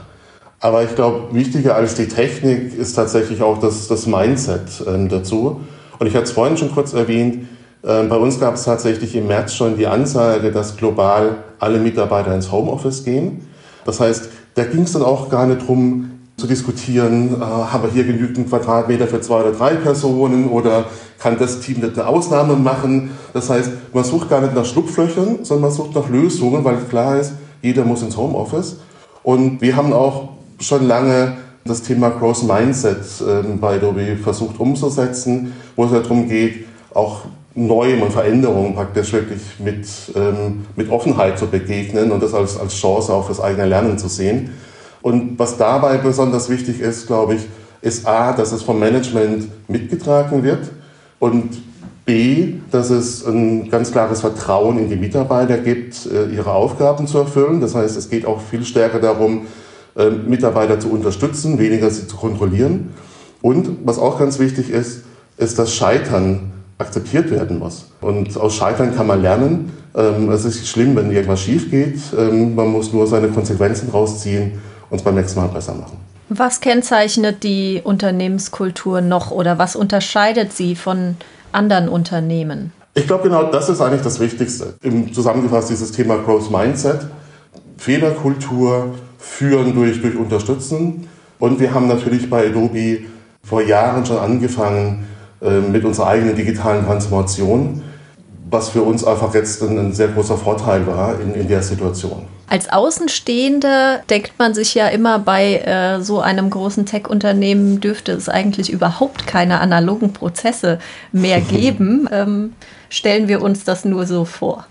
Aber 0.61 0.85
ich 0.85 0.95
glaube, 0.95 1.35
wichtiger 1.35 1.75
als 1.75 1.97
die 1.97 2.07
Technik 2.07 2.73
ist 2.73 2.95
tatsächlich 2.95 3.43
auch 3.43 3.59
das, 3.59 3.89
das 3.89 4.07
Mindset 4.07 4.87
äh, 4.87 5.09
dazu. 5.09 5.61
Und 5.99 6.07
ich 6.07 6.15
hatte 6.15 6.27
es 6.27 6.31
vorhin 6.31 6.57
schon 6.57 6.73
kurz 6.73 6.93
erwähnt, 6.93 7.49
äh, 7.83 8.05
bei 8.05 8.15
uns 8.15 8.39
gab 8.39 8.55
es 8.55 8.63
tatsächlich 8.63 9.17
im 9.17 9.27
März 9.27 9.55
schon 9.55 9.77
die 9.77 9.89
Ansage, 9.89 10.53
dass 10.53 10.77
global 10.77 11.39
alle 11.59 11.81
Mitarbeiter 11.81 12.33
ins 12.33 12.53
Homeoffice 12.53 13.03
gehen. 13.03 13.49
Das 13.85 13.99
heißt, 13.99 14.29
da 14.55 14.63
ging 14.63 14.83
es 14.83 14.93
dann 14.93 15.03
auch 15.03 15.31
gar 15.31 15.49
nicht 15.49 15.67
drum 15.67 16.12
zu 16.37 16.47
diskutieren, 16.47 17.41
äh, 17.41 17.45
haben 17.45 17.85
wir 17.85 17.91
hier 17.91 18.05
genügend 18.05 18.49
Quadratmeter 18.49 19.07
für 19.07 19.21
zwei 19.21 19.41
oder 19.41 19.53
drei 19.53 19.75
Personen 19.75 20.49
oder 20.49 20.87
kann 21.19 21.39
das 21.39 21.61
Team 21.61 21.81
nicht 21.81 21.99
eine 21.99 22.09
Ausnahme 22.09 22.57
machen. 22.57 23.11
Das 23.33 23.49
heißt, 23.49 23.71
man 23.93 24.05
sucht 24.05 24.29
gar 24.29 24.41
nicht 24.41 24.55
nach 24.55 24.65
Schlupflöchern, 24.65 25.45
sondern 25.45 25.69
man 25.69 25.71
sucht 25.71 25.95
nach 25.95 26.09
Lösungen, 26.09 26.65
weil 26.65 26.77
klar 26.89 27.19
ist, 27.19 27.35
jeder 27.61 27.85
muss 27.85 28.03
ins 28.03 28.17
Homeoffice. 28.17 28.79
Und 29.23 29.61
wir 29.61 29.77
haben 29.77 29.93
auch 29.93 30.31
schon 30.59 30.87
lange 30.87 31.37
das 31.65 31.83
Thema 31.83 32.11
Growth 32.11 32.43
Mindset 32.43 32.99
äh, 33.21 33.43
bei 33.61 33.77
Adobe 33.77 34.17
versucht 34.17 34.59
umzusetzen, 34.59 35.53
wo 35.77 35.85
es 35.85 35.93
darum 35.93 36.29
geht, 36.29 36.67
auch 36.93 37.21
Neuem 37.55 38.03
und 38.03 38.13
Veränderungen 38.13 38.75
praktisch 38.75 39.13
wirklich 39.13 39.43
mit, 39.59 39.87
ähm, 40.17 40.65
mit 40.75 40.91
Offenheit 40.91 41.39
zu 41.39 41.47
begegnen 41.47 42.11
und 42.11 42.23
das 42.23 42.33
als, 42.33 42.59
als 42.59 42.75
Chance 42.75 43.13
auch 43.13 43.27
fürs 43.27 43.41
eigene 43.41 43.67
Lernen 43.67 43.99
zu 43.99 44.09
sehen. 44.09 44.51
Und 45.03 45.39
was 45.39 45.57
dabei 45.57 45.99
besonders 45.99 46.49
wichtig 46.49 46.81
ist, 46.81 47.07
glaube 47.07 47.35
ich, 47.35 47.43
ist 47.83 48.07
A, 48.07 48.33
dass 48.33 48.53
es 48.53 48.63
vom 48.63 48.79
Management 48.79 49.49
mitgetragen 49.69 50.45
wird 50.45 50.71
und 51.19 51.61
B, 52.05 52.55
dass 52.71 52.91
es 52.91 53.25
ein 53.27 53.71
ganz 53.71 53.93
klares 53.93 54.21
Vertrauen 54.21 54.79
in 54.79 54.89
die 54.89 54.97
Mitarbeiter 54.97 55.59
gibt, 55.59 56.07
äh, 56.07 56.35
ihre 56.35 56.53
Aufgaben 56.53 57.07
zu 57.07 57.19
erfüllen. 57.19 57.61
Das 57.61 57.75
heißt, 57.75 57.97
es 57.97 58.09
geht 58.11 58.27
auch 58.27 58.41
viel 58.41 58.65
stärker 58.65 58.99
darum, 58.99 59.43
äh, 59.97 60.11
Mitarbeiter 60.11 60.81
zu 60.81 60.91
unterstützen, 60.91 61.59
weniger 61.59 61.91
sie 61.91 62.09
zu 62.09 62.17
kontrollieren. 62.17 62.91
Und 63.41 63.79
was 63.85 63.99
auch 63.99 64.19
ganz 64.19 64.39
wichtig 64.39 64.71
ist, 64.71 65.03
ist, 65.37 65.59
dass 65.59 65.75
Scheitern 65.75 66.53
akzeptiert 66.79 67.31
werden 67.31 67.59
muss. 67.59 67.93
Und 68.01 68.37
aus 68.37 68.55
Scheitern 68.55 68.97
kann 68.97 69.07
man 69.07 69.23
lernen. 69.23 69.73
Ähm, 69.95 70.31
es 70.31 70.45
ist 70.45 70.67
schlimm, 70.67 70.97
wenn 70.97 71.11
irgendwas 71.13 71.41
schief 71.41 71.71
geht. 71.71 72.01
Ähm, 72.19 72.55
man 72.55 72.69
muss 72.69 72.93
nur 72.93 73.07
seine 73.07 73.29
Konsequenzen 73.29 73.91
rausziehen 73.91 74.53
und 74.93 74.99
es 74.99 75.03
beim 75.03 75.15
nächsten 75.15 75.41
Mal 75.41 75.49
besser 75.49 75.75
machen. 75.75 75.97
Was 76.29 76.61
kennzeichnet 76.61 77.43
die 77.43 77.81
Unternehmenskultur 77.83 79.01
noch 79.01 79.31
oder 79.31 79.59
was 79.59 79.75
unterscheidet 79.75 80.53
sie 80.53 80.77
von 80.77 81.17
anderen 81.51 81.89
Unternehmen? 81.89 82.73
Ich 82.95 83.07
glaube, 83.07 83.25
genau 83.25 83.45
das 83.45 83.71
ist 83.71 83.81
eigentlich 83.81 84.03
das 84.03 84.21
Wichtigste. 84.21 84.75
Im 84.83 85.13
Zusammengefasst 85.13 85.71
dieses 85.71 85.93
Thema 85.93 86.19
Growth 86.19 86.51
Mindset. 86.51 87.07
Fehlerkultur 87.79 88.95
führen 89.19 89.75
durch, 89.75 90.03
durch 90.03 90.15
Unterstützen. 90.15 91.09
Und 91.39 91.59
wir 91.59 91.73
haben 91.73 91.89
natürlich 91.89 92.29
bei 92.29 92.49
Adobe 92.49 93.01
vor 93.43 93.63
Jahren 93.63 94.05
schon 94.05 94.19
angefangen, 94.19 95.07
äh, 95.41 95.61
mit 95.61 95.85
unserer 95.87 96.09
eigenen 96.09 96.37
digitalen 96.37 96.85
Transformation, 96.85 97.83
was 98.51 98.69
für 98.69 98.83
uns 98.83 99.05
einfach 99.05 99.33
jetzt 99.35 99.63
ein, 99.63 99.79
ein 99.79 99.93
sehr 99.95 100.09
großer 100.09 100.37
Vorteil 100.37 100.87
war 100.87 101.19
in, 101.19 101.35
in 101.35 101.49
der 101.49 101.63
Situation. 101.63 102.27
Als 102.53 102.71
Außenstehende 102.71 104.03
denkt 104.11 104.35
man 104.39 104.53
sich 104.53 104.75
ja 104.75 104.89
immer 104.89 105.19
bei 105.19 105.61
äh, 105.61 106.03
so 106.03 106.21
einem 106.21 106.51
großen 106.51 106.85
Tech-Unternehmen 106.85 107.81
dürfte 107.81 108.13
es 108.13 108.29
eigentlich 108.29 108.71
überhaupt 108.71 109.27
keine 109.27 109.61
analogen 109.61 110.13
Prozesse 110.13 110.79
mehr 111.13 111.41
geben. 111.41 112.07
ähm, 112.13 112.53
stellen 112.91 113.27
wir 113.27 113.41
uns 113.41 113.65
das 113.65 113.87
nur 113.87 114.05
so 114.05 114.27
vor. 114.27 114.67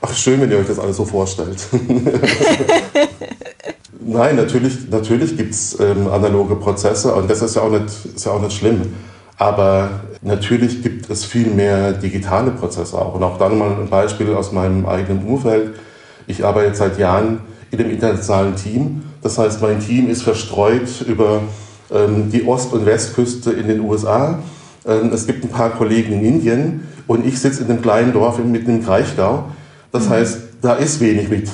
Ach, 0.00 0.14
schön, 0.14 0.40
wenn 0.40 0.52
ihr 0.52 0.58
euch 0.58 0.68
das 0.68 0.78
alles 0.78 0.96
so 0.96 1.04
vorstellt. 1.04 1.58
Nein, 4.00 4.36
natürlich, 4.36 4.88
natürlich 4.88 5.36
gibt 5.36 5.54
es 5.54 5.80
ähm, 5.80 6.06
analoge 6.06 6.54
Prozesse 6.54 7.12
und 7.16 7.28
das 7.28 7.42
ist 7.42 7.56
ja, 7.56 7.62
auch 7.62 7.70
nicht, 7.70 7.86
ist 8.14 8.26
ja 8.26 8.30
auch 8.30 8.42
nicht 8.42 8.56
schlimm. 8.56 8.94
Aber 9.38 10.02
natürlich 10.22 10.84
gibt 10.84 11.10
es 11.10 11.24
viel 11.24 11.48
mehr 11.48 11.94
digitale 11.94 12.52
Prozesse 12.52 12.96
auch. 12.96 13.16
Und 13.16 13.24
auch 13.24 13.38
dann 13.38 13.58
mal 13.58 13.70
ein 13.70 13.88
Beispiel 13.88 14.32
aus 14.34 14.52
meinem 14.52 14.86
eigenen 14.86 15.26
Umfeld. 15.26 15.74
Ich 16.26 16.44
arbeite 16.44 16.74
seit 16.74 16.98
Jahren 16.98 17.40
in 17.70 17.78
einem 17.78 17.90
internationalen 17.90 18.56
Team. 18.56 19.02
Das 19.22 19.38
heißt, 19.38 19.60
mein 19.62 19.80
Team 19.80 20.08
ist 20.08 20.22
verstreut 20.22 21.04
über 21.06 21.42
ähm, 21.92 22.30
die 22.30 22.46
Ost- 22.46 22.72
und 22.72 22.86
Westküste 22.86 23.52
in 23.52 23.68
den 23.68 23.80
USA. 23.80 24.38
Ähm, 24.86 25.10
es 25.12 25.26
gibt 25.26 25.44
ein 25.44 25.50
paar 25.50 25.70
Kollegen 25.70 26.12
in 26.12 26.24
Indien 26.24 26.88
und 27.06 27.26
ich 27.26 27.40
sitze 27.40 27.64
in 27.64 27.70
einem 27.70 27.82
kleinen 27.82 28.12
Dorf 28.12 28.38
mitten 28.38 28.70
im 28.70 28.84
Kraichgau. 28.84 29.46
Das 29.92 30.06
mhm. 30.06 30.10
heißt, 30.10 30.38
da 30.62 30.74
ist 30.74 31.00
wenig 31.00 31.28
mit 31.28 31.48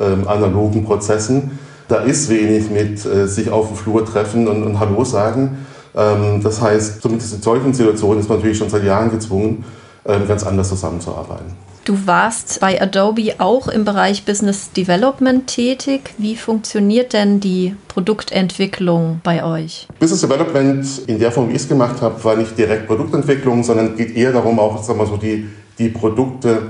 ähm, 0.00 0.26
analogen 0.26 0.84
Prozessen. 0.84 1.58
Da 1.88 1.96
ist 1.96 2.28
wenig 2.28 2.70
mit 2.70 3.04
äh, 3.06 3.26
sich 3.26 3.50
auf 3.50 3.68
dem 3.68 3.76
Flur 3.76 4.04
treffen 4.04 4.46
und, 4.46 4.62
und 4.62 4.78
Hallo 4.78 5.04
sagen. 5.04 5.58
Ähm, 5.96 6.42
das 6.42 6.60
heißt, 6.60 7.02
zumindest 7.02 7.34
in 7.34 7.42
solchen 7.42 7.72
Situationen 7.72 8.20
ist 8.20 8.28
man 8.28 8.38
natürlich 8.38 8.58
schon 8.58 8.68
seit 8.68 8.84
Jahren 8.84 9.10
gezwungen, 9.10 9.64
ähm, 10.06 10.28
ganz 10.28 10.44
anders 10.44 10.68
zusammenzuarbeiten. 10.68 11.67
Du 11.88 12.06
warst 12.06 12.60
bei 12.60 12.82
Adobe 12.82 13.36
auch 13.38 13.66
im 13.66 13.86
Bereich 13.86 14.26
Business 14.26 14.72
Development 14.72 15.46
tätig. 15.46 16.10
Wie 16.18 16.36
funktioniert 16.36 17.14
denn 17.14 17.40
die 17.40 17.76
Produktentwicklung 17.88 19.22
bei 19.24 19.42
euch? 19.42 19.88
Business 19.98 20.20
Development 20.20 20.86
in 21.06 21.18
der 21.18 21.32
Form, 21.32 21.48
wie 21.48 21.52
ich 21.52 21.62
es 21.62 21.68
gemacht 21.70 22.02
habe, 22.02 22.22
war 22.22 22.36
nicht 22.36 22.58
direkt 22.58 22.88
Produktentwicklung, 22.88 23.64
sondern 23.64 23.96
geht 23.96 24.14
eher 24.14 24.32
darum, 24.32 24.58
auch 24.58 24.82
sagen 24.82 24.98
wir 24.98 25.06
so, 25.06 25.16
die, 25.16 25.48
die 25.78 25.88
Produkte 25.88 26.60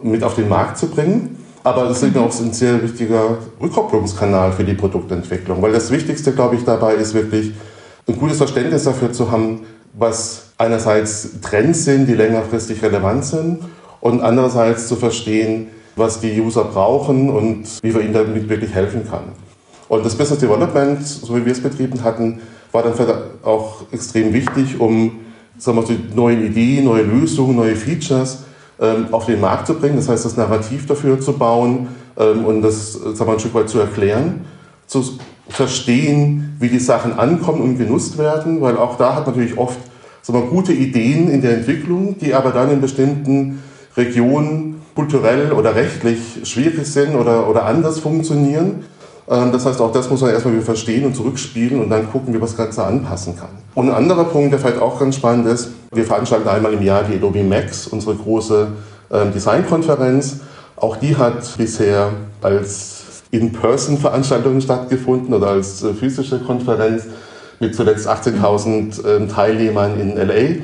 mit 0.00 0.24
auf 0.24 0.34
den 0.34 0.48
Markt 0.48 0.78
zu 0.78 0.86
bringen. 0.86 1.36
Aber 1.62 1.84
das 1.84 2.02
ist 2.02 2.16
auch 2.16 2.40
ein 2.40 2.54
sehr 2.54 2.82
wichtiger 2.82 3.36
Rückkopplungskanal 3.60 4.52
für 4.52 4.64
die 4.64 4.72
Produktentwicklung, 4.72 5.60
weil 5.60 5.72
das 5.72 5.90
Wichtigste, 5.90 6.32
glaube 6.32 6.56
ich, 6.56 6.64
dabei 6.64 6.94
ist 6.94 7.12
wirklich, 7.12 7.52
ein 8.08 8.18
gutes 8.18 8.38
Verständnis 8.38 8.84
dafür 8.84 9.12
zu 9.12 9.30
haben, 9.30 9.66
was 9.92 10.52
einerseits 10.56 11.38
Trends 11.42 11.84
sind, 11.84 12.06
die 12.06 12.14
längerfristig 12.14 12.82
relevant 12.82 13.26
sind 13.26 13.58
und 14.04 14.20
andererseits 14.20 14.86
zu 14.86 14.96
verstehen, 14.96 15.68
was 15.96 16.20
die 16.20 16.38
User 16.38 16.64
brauchen 16.64 17.30
und 17.30 17.64
wie 17.82 17.94
wir 17.94 18.02
ihnen 18.02 18.12
damit 18.12 18.50
wirklich 18.50 18.74
helfen 18.74 19.08
können. 19.08 19.32
Und 19.88 20.04
das 20.04 20.14
Business 20.14 20.40
Development, 20.40 21.02
so 21.02 21.34
wie 21.34 21.46
wir 21.46 21.52
es 21.52 21.62
betrieben 21.62 22.04
hatten, 22.04 22.40
war 22.70 22.82
dann 22.82 22.92
auch 23.42 23.90
extrem 23.92 24.34
wichtig, 24.34 24.78
um 24.78 25.20
sagen 25.56 25.78
wir, 25.88 25.96
neue 26.14 26.36
Ideen, 26.36 26.84
neue 26.84 27.02
Lösungen, 27.02 27.56
neue 27.56 27.76
Features 27.76 28.44
ähm, 28.78 29.06
auf 29.10 29.24
den 29.24 29.40
Markt 29.40 29.68
zu 29.68 29.74
bringen. 29.74 29.96
Das 29.96 30.10
heißt, 30.10 30.26
das 30.26 30.36
Narrativ 30.36 30.86
dafür 30.86 31.18
zu 31.18 31.32
bauen 31.32 31.88
ähm, 32.18 32.44
und 32.44 32.60
das 32.60 32.92
sagen 32.92 33.18
wir, 33.18 33.32
ein 33.32 33.40
Stück 33.40 33.54
weit 33.54 33.70
zu 33.70 33.78
erklären, 33.78 34.44
zu 34.86 35.02
verstehen, 35.48 36.56
wie 36.60 36.68
die 36.68 36.78
Sachen 36.78 37.18
ankommen 37.18 37.62
und 37.62 37.78
genutzt 37.78 38.18
werden, 38.18 38.60
weil 38.60 38.76
auch 38.76 38.98
da 38.98 39.14
hat 39.14 39.26
man 39.26 39.34
natürlich 39.34 39.56
oft 39.56 39.78
sagen 40.20 40.42
wir, 40.42 40.50
gute 40.50 40.74
Ideen 40.74 41.30
in 41.30 41.40
der 41.40 41.56
Entwicklung, 41.56 42.18
die 42.18 42.34
aber 42.34 42.50
dann 42.50 42.70
in 42.70 42.82
bestimmten 42.82 43.62
Regionen 43.96 44.82
kulturell 44.94 45.52
oder 45.52 45.74
rechtlich 45.74 46.18
schwierig 46.44 46.86
sind 46.86 47.14
oder, 47.16 47.48
oder 47.48 47.66
anders 47.66 48.00
funktionieren. 48.00 48.84
Ähm, 49.28 49.52
das 49.52 49.66
heißt, 49.66 49.80
auch 49.80 49.92
das 49.92 50.10
muss 50.10 50.20
man 50.20 50.30
erstmal 50.30 50.54
wieder 50.54 50.64
verstehen 50.64 51.04
und 51.04 51.16
zurückspielen 51.16 51.80
und 51.80 51.90
dann 51.90 52.10
gucken, 52.10 52.28
wie 52.28 52.38
man 52.38 52.46
das 52.46 52.56
Ganze 52.56 52.84
anpassen 52.84 53.36
kann. 53.36 53.48
Und 53.74 53.88
ein 53.88 53.94
anderer 53.94 54.24
Punkt, 54.24 54.52
der 54.52 54.60
vielleicht 54.60 54.80
auch 54.80 54.98
ganz 54.98 55.16
spannend 55.16 55.46
ist, 55.46 55.70
wir 55.92 56.04
veranstalten 56.04 56.48
einmal 56.48 56.74
im 56.74 56.82
Jahr 56.82 57.04
die 57.04 57.16
Adobe 57.16 57.42
Max, 57.42 57.86
unsere 57.86 58.14
große 58.14 58.68
ähm, 59.12 59.32
Designkonferenz. 59.32 60.40
Auch 60.76 60.96
die 60.96 61.16
hat 61.16 61.56
bisher 61.56 62.10
als 62.42 63.22
in-Person-Veranstaltungen 63.30 64.60
stattgefunden 64.60 65.34
oder 65.34 65.48
als 65.48 65.82
äh, 65.82 65.94
physische 65.94 66.38
Konferenz 66.40 67.04
mit 67.58 67.74
zuletzt 67.74 68.08
18.000 68.08 69.06
ähm, 69.06 69.28
Teilnehmern 69.28 69.98
in 69.98 70.16
LA. 70.16 70.62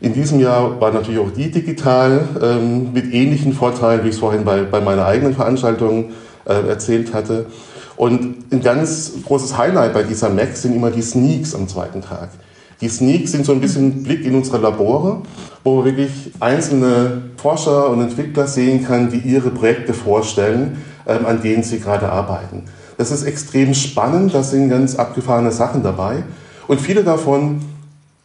In 0.00 0.14
diesem 0.14 0.40
Jahr 0.40 0.80
war 0.80 0.92
natürlich 0.92 1.20
auch 1.20 1.30
die 1.30 1.50
digital 1.50 2.26
ähm, 2.40 2.92
mit 2.92 3.12
ähnlichen 3.12 3.52
Vorteilen, 3.52 4.02
wie 4.04 4.08
ich 4.08 4.14
es 4.14 4.20
vorhin 4.20 4.44
bei, 4.44 4.62
bei 4.62 4.80
meiner 4.80 5.06
eigenen 5.06 5.34
Veranstaltung 5.34 6.10
äh, 6.46 6.68
erzählt 6.68 7.12
hatte. 7.12 7.46
Und 7.96 8.50
ein 8.50 8.62
ganz 8.62 9.12
großes 9.26 9.58
Highlight 9.58 9.92
bei 9.92 10.02
dieser 10.02 10.30
Mac 10.30 10.56
sind 10.56 10.74
immer 10.74 10.90
die 10.90 11.02
Sneaks 11.02 11.54
am 11.54 11.68
zweiten 11.68 12.00
Tag. 12.00 12.30
Die 12.80 12.88
Sneaks 12.88 13.32
sind 13.32 13.44
so 13.44 13.52
ein 13.52 13.60
bisschen 13.60 14.02
Blick 14.02 14.24
in 14.24 14.34
unsere 14.34 14.56
Labore, 14.56 15.20
wo 15.64 15.76
man 15.76 15.84
wirklich 15.84 16.32
einzelne 16.40 17.22
Forscher 17.36 17.90
und 17.90 18.00
Entwickler 18.00 18.46
sehen 18.46 18.86
kann, 18.86 19.10
die 19.10 19.18
ihre 19.18 19.50
Projekte 19.50 19.92
vorstellen 19.92 20.78
ähm, 21.10 21.26
an 21.26 21.42
denen 21.42 21.62
sie 21.62 21.80
gerade 21.80 22.10
arbeiten. 22.10 22.64
Das 22.98 23.10
ist 23.10 23.24
extrem 23.24 23.74
spannend, 23.74 24.34
da 24.34 24.42
sind 24.42 24.68
ganz 24.68 24.94
abgefahrene 24.94 25.50
Sachen 25.50 25.82
dabei 25.82 26.22
und 26.68 26.80
viele 26.80 27.02
davon 27.02 27.62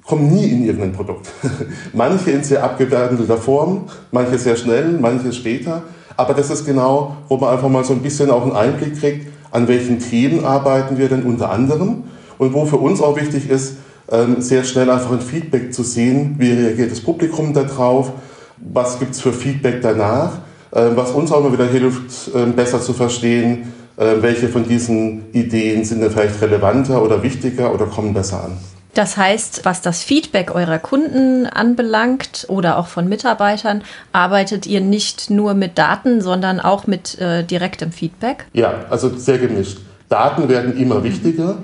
kommen 0.06 0.34
nie 0.34 0.46
in 0.46 0.66
irgendein 0.66 0.94
Produkt. 0.94 1.32
manche 1.94 2.32
in 2.32 2.44
sehr 2.44 2.64
abgewerteter 2.64 3.38
Form, 3.38 3.86
manche 4.12 4.38
sehr 4.38 4.56
schnell, 4.56 4.98
manche 5.00 5.34
später, 5.34 5.84
Aber 6.18 6.34
das 6.34 6.50
ist 6.50 6.66
genau, 6.66 7.18
wo 7.28 7.38
man 7.38 7.54
einfach 7.54 7.70
mal 7.70 7.84
so 7.84 7.94
ein 7.94 8.02
bisschen 8.02 8.30
auch 8.30 8.44
einen 8.44 8.56
Einblick 8.56 9.00
kriegt, 9.00 9.28
an 9.52 9.68
welchen 9.68 10.00
Themen 10.00 10.46
arbeiten 10.46 10.98
wir 10.98 11.10
denn 11.10 11.24
unter 11.24 11.50
anderem 11.50 12.04
und 12.38 12.54
wo 12.54 12.66
für 12.66 12.78
uns 12.78 13.02
auch 13.02 13.16
wichtig 13.18 13.50
ist, 13.50 13.78
ähm, 14.12 14.42
sehr 14.42 14.64
schnell 14.64 14.90
einfach 14.90 15.12
ein 15.12 15.22
Feedback 15.22 15.74
zu 15.74 15.84
sehen, 15.84 16.36
wie 16.38 16.52
reagiert 16.52 16.92
das 16.92 17.02
Publikum 17.02 17.54
darauf, 17.54 18.12
was 18.58 19.00
gibt 19.00 19.12
es 19.12 19.22
für 19.22 19.34
Feedback 19.34 19.82
danach, 19.82 20.34
ähm, 20.74 20.92
was 20.96 21.12
uns 21.12 21.32
auch 21.32 21.40
immer 21.40 21.54
wieder 21.54 21.68
hilft, 21.68 22.32
ähm, 22.36 22.54
besser 22.54 22.82
zu 22.82 22.94
verstehen, 22.94 23.74
welche 23.98 24.50
von 24.50 24.68
diesen 24.68 25.32
Ideen 25.32 25.86
sind 25.86 26.02
denn 26.02 26.12
vielleicht 26.12 26.42
relevanter 26.42 27.02
oder 27.02 27.24
wichtiger 27.24 27.74
oder 27.74 27.86
kommen 27.86 28.14
besser 28.14 28.44
an. 28.44 28.75
Das 28.96 29.18
heißt, 29.18 29.66
was 29.66 29.82
das 29.82 30.04
Feedback 30.04 30.56
eurer 30.56 30.80
Kunden 30.80 31.46
anbelangt 31.46 32.46
oder 32.48 32.78
auch 32.78 32.88
von 32.88 33.10
Mitarbeitern, 33.10 33.84
arbeitet 34.14 34.66
ihr 34.66 34.80
nicht 34.80 35.30
nur 35.30 35.54
mit 35.54 35.78
Daten, 35.78 36.22
sondern 36.22 36.62
auch 36.62 36.88
mit 36.88 37.20
äh, 37.20 37.44
direktem 37.44 37.92
Feedback? 37.92 38.46
Ja, 38.54 38.86
also 38.90 39.14
sehr 39.18 39.38
gemischt. 39.38 39.80
Daten 40.08 40.48
werden 40.48 40.78
immer 40.78 41.04
wichtiger. 41.04 41.58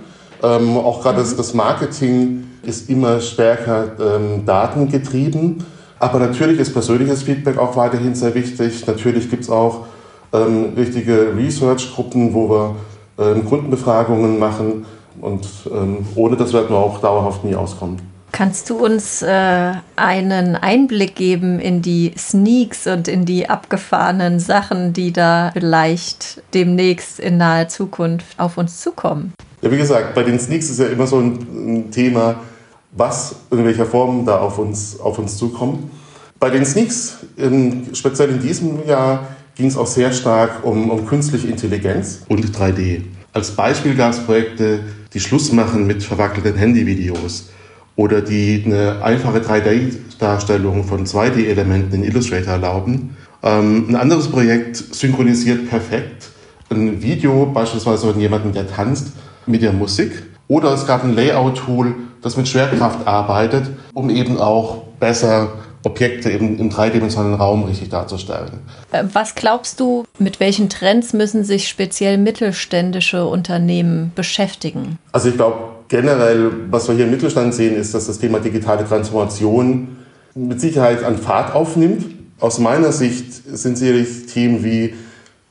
Ähm, 0.43 0.75
auch 0.77 1.01
gerade 1.01 1.19
das, 1.19 1.37
das, 1.37 1.53
Marketing 1.53 2.47
ist 2.63 2.89
immer 2.89 3.21
stärker 3.21 3.93
ähm, 3.97 4.45
datengetrieben. 4.45 5.63
Aber 5.99 6.19
natürlich 6.19 6.59
ist 6.59 6.73
persönliches 6.73 7.23
Feedback 7.23 7.57
auch 7.57 7.77
weiterhin 7.77 8.13
sehr 8.13 8.35
wichtig. 8.35 8.85
Natürlich 8.85 9.29
gibt 9.29 9.43
es 9.43 9.49
auch 9.49 9.85
ähm, 10.33 10.73
richtige 10.75 11.33
Research-Gruppen, 11.37 12.33
wo 12.33 12.49
wir 12.49 12.75
ähm, 13.19 13.45
Kundenbefragungen 13.45 14.37
machen 14.37 14.85
und 15.19 15.47
ähm, 15.71 16.05
ohne 16.15 16.37
das 16.37 16.53
werden 16.53 16.69
wir 16.69 16.77
auch 16.77 16.99
dauerhaft 16.99 17.43
nie 17.43 17.55
auskommen. 17.55 17.97
Kannst 18.31 18.69
du 18.69 18.77
uns 18.77 19.21
äh, 19.21 19.73
einen 19.97 20.55
Einblick 20.55 21.15
geben 21.15 21.59
in 21.59 21.81
die 21.81 22.13
Sneaks 22.17 22.87
und 22.87 23.09
in 23.09 23.25
die 23.25 23.49
abgefahrenen 23.49 24.39
Sachen, 24.39 24.93
die 24.93 25.11
da 25.11 25.51
vielleicht 25.53 26.41
demnächst 26.53 27.19
in 27.19 27.37
naher 27.37 27.67
Zukunft 27.67 28.39
auf 28.39 28.57
uns 28.57 28.79
zukommen? 28.79 29.33
Ja, 29.61 29.69
wie 29.69 29.77
gesagt, 29.77 30.15
bei 30.15 30.23
den 30.23 30.39
Sneaks 30.39 30.69
ist 30.69 30.79
ja 30.79 30.87
immer 30.87 31.07
so 31.07 31.19
ein, 31.19 31.33
ein 31.51 31.91
Thema, 31.91 32.35
was 32.93 33.35
in 33.51 33.65
welcher 33.65 33.85
Form 33.85 34.25
da 34.25 34.39
auf 34.39 34.57
uns, 34.57 34.99
auf 34.99 35.19
uns 35.19 35.37
zukommt. 35.37 35.91
Bei 36.39 36.49
den 36.49 36.65
Sneaks, 36.65 37.17
in, 37.35 37.93
speziell 37.93 38.29
in 38.29 38.39
diesem 38.39 38.87
Jahr, 38.87 39.27
ging 39.55 39.67
es 39.67 39.77
auch 39.77 39.87
sehr 39.87 40.11
stark 40.11 40.63
um, 40.63 40.89
um 40.89 41.05
künstliche 41.05 41.47
Intelligenz 41.47 42.21
und 42.29 42.45
3D. 42.45 43.01
Als 43.33 43.51
Beispiel 43.51 43.95
gab 43.95 44.11
es 44.11 44.19
Projekte, 44.19 44.81
die 45.13 45.19
Schluss 45.19 45.51
machen 45.51 45.87
mit 45.87 46.03
verwackelten 46.03 46.55
Handyvideos 46.55 47.49
oder 47.95 48.21
die 48.21 48.63
eine 48.65 49.03
einfache 49.03 49.39
3D-Darstellung 49.39 50.83
von 50.83 51.05
2D-Elementen 51.05 51.95
in 51.95 52.03
Illustrator 52.03 52.53
erlauben. 52.53 53.15
Ähm, 53.43 53.85
ein 53.89 53.95
anderes 53.95 54.27
Projekt 54.27 54.75
synchronisiert 54.75 55.69
perfekt 55.69 56.31
ein 56.71 57.01
Video 57.01 57.45
beispielsweise 57.45 58.11
von 58.11 58.19
jemandem, 58.19 58.53
der 58.53 58.67
tanzt, 58.67 59.13
mit 59.45 59.61
der 59.61 59.73
Musik. 59.73 60.23
Oder 60.47 60.73
es 60.73 60.87
gab 60.87 61.03
ein 61.03 61.15
Layout-Tool, 61.15 61.93
das 62.21 62.37
mit 62.37 62.47
Schwerkraft 62.47 63.07
arbeitet, 63.07 63.69
um 63.93 64.09
eben 64.09 64.37
auch 64.37 64.83
besser 64.99 65.53
Objekte 65.83 66.29
im, 66.29 66.59
im 66.59 66.69
dreidimensionalen 66.69 67.35
Raum 67.35 67.63
richtig 67.63 67.89
darzustellen. 67.89 68.59
Äh, 68.91 69.03
was 69.13 69.35
glaubst 69.35 69.79
du, 69.79 70.05
mit 70.19 70.39
welchen 70.39 70.69
Trends 70.69 71.13
müssen 71.13 71.43
sich 71.43 71.67
speziell 71.67 72.17
mittelständische 72.17 73.25
Unternehmen 73.25 74.11
beschäftigen? 74.15 74.99
Also 75.11 75.29
ich 75.29 75.35
glaube 75.35 75.57
generell, 75.87 76.51
was 76.69 76.87
wir 76.87 76.95
hier 76.95 77.05
im 77.05 77.11
Mittelstand 77.11 77.53
sehen, 77.53 77.75
ist, 77.75 77.93
dass 77.93 78.07
das 78.07 78.19
Thema 78.19 78.39
digitale 78.39 78.87
Transformation 78.87 79.97
mit 80.35 80.61
Sicherheit 80.61 81.03
an 81.03 81.17
Fahrt 81.17 81.53
aufnimmt. 81.53 82.05
Aus 82.39 82.59
meiner 82.59 82.91
Sicht 82.91 83.33
sind 83.33 83.77
sicherlich 83.77 84.27
Themen 84.27 84.63
wie, 84.63 84.93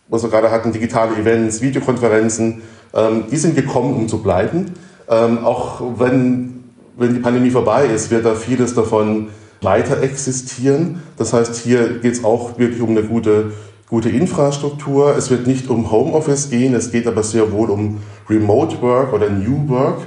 was 0.08 0.22
wir 0.22 0.30
gerade 0.30 0.50
hatten, 0.50 0.72
digitale 0.72 1.16
Events, 1.16 1.60
Videokonferenzen, 1.60 2.62
ähm, 2.94 3.24
die 3.30 3.36
sind 3.36 3.54
gekommen, 3.54 3.94
um 3.94 4.08
zu 4.08 4.22
bleiben. 4.22 4.72
Ähm, 5.08 5.44
auch 5.44 5.82
wenn, 5.98 6.64
wenn 6.96 7.14
die 7.14 7.20
Pandemie 7.20 7.50
vorbei 7.50 7.86
ist, 7.86 8.10
wird 8.10 8.24
da 8.24 8.34
vieles 8.34 8.74
davon 8.74 9.28
weiter 9.62 10.02
existieren. 10.02 11.02
Das 11.16 11.32
heißt, 11.32 11.56
hier 11.56 11.98
geht 11.98 12.12
es 12.12 12.24
auch 12.24 12.58
wirklich 12.58 12.80
um 12.80 12.90
eine 12.90 13.02
gute, 13.02 13.52
gute 13.88 14.08
Infrastruktur. 14.08 15.16
Es 15.16 15.30
wird 15.30 15.46
nicht 15.46 15.68
um 15.68 15.90
Homeoffice 15.90 16.50
gehen, 16.50 16.74
es 16.74 16.90
geht 16.90 17.06
aber 17.06 17.22
sehr 17.22 17.52
wohl 17.52 17.70
um 17.70 17.98
Remote 18.28 18.80
Work 18.80 19.12
oder 19.12 19.28
New 19.28 19.68
Work, 19.68 19.98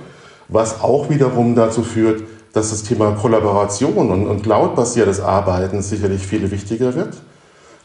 was 0.48 0.82
auch 0.82 1.10
wiederum 1.10 1.56
dazu 1.56 1.84
führt, 1.84 2.24
dass 2.54 2.70
das 2.70 2.84
Thema 2.84 3.12
Kollaboration 3.12 4.10
und, 4.10 4.28
und 4.28 4.44
cloud-basiertes 4.44 5.20
Arbeiten 5.20 5.82
sicherlich 5.82 6.26
viel 6.26 6.50
wichtiger 6.52 6.96
wird. 6.96 7.18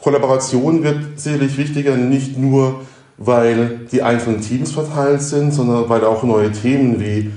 Kollaboration 0.02 0.84
wird 0.84 1.18
sicherlich 1.18 1.58
wichtiger, 1.58 1.96
nicht 1.96 2.38
nur, 2.38 2.82
weil 3.16 3.80
die 3.90 4.02
einzelnen 4.02 4.40
Teams 4.40 4.72
verteilt 4.72 5.22
sind, 5.22 5.52
sondern 5.52 5.88
weil 5.88 6.04
auch 6.04 6.22
neue 6.22 6.52
Themen 6.52 7.00
wie 7.00 7.32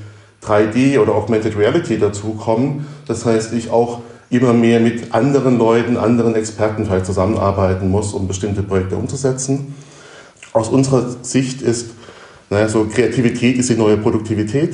3D 0.46 1.00
oder 1.00 1.15
Augmented 1.15 1.58
Reality 1.58 1.98
dazukommen. 1.98 2.86
Das 3.08 3.26
heißt, 3.26 3.54
ich 3.54 3.72
auch 3.72 4.02
immer 4.32 4.54
mehr 4.54 4.80
mit 4.80 5.13
anderen 5.13 5.60
Leuten, 5.60 5.98
anderen 5.98 6.36
Experten 6.36 6.86
vielleicht 6.86 7.06
zusammenarbeiten 7.06 7.89
muss, 7.89 8.13
um 8.13 8.28
bestimmte 8.28 8.63
Projekte 8.63 8.96
umzusetzen. 8.96 9.76
Aus 10.54 10.70
unserer 10.70 11.06
Sicht 11.22 11.62
ist, 11.62 11.91
naja, 12.50 12.70
so 12.70 12.86
Kreativität 12.86 13.58
ist 13.58 13.70
die 13.70 13.76
neue 13.76 13.98
Produktivität. 13.98 14.74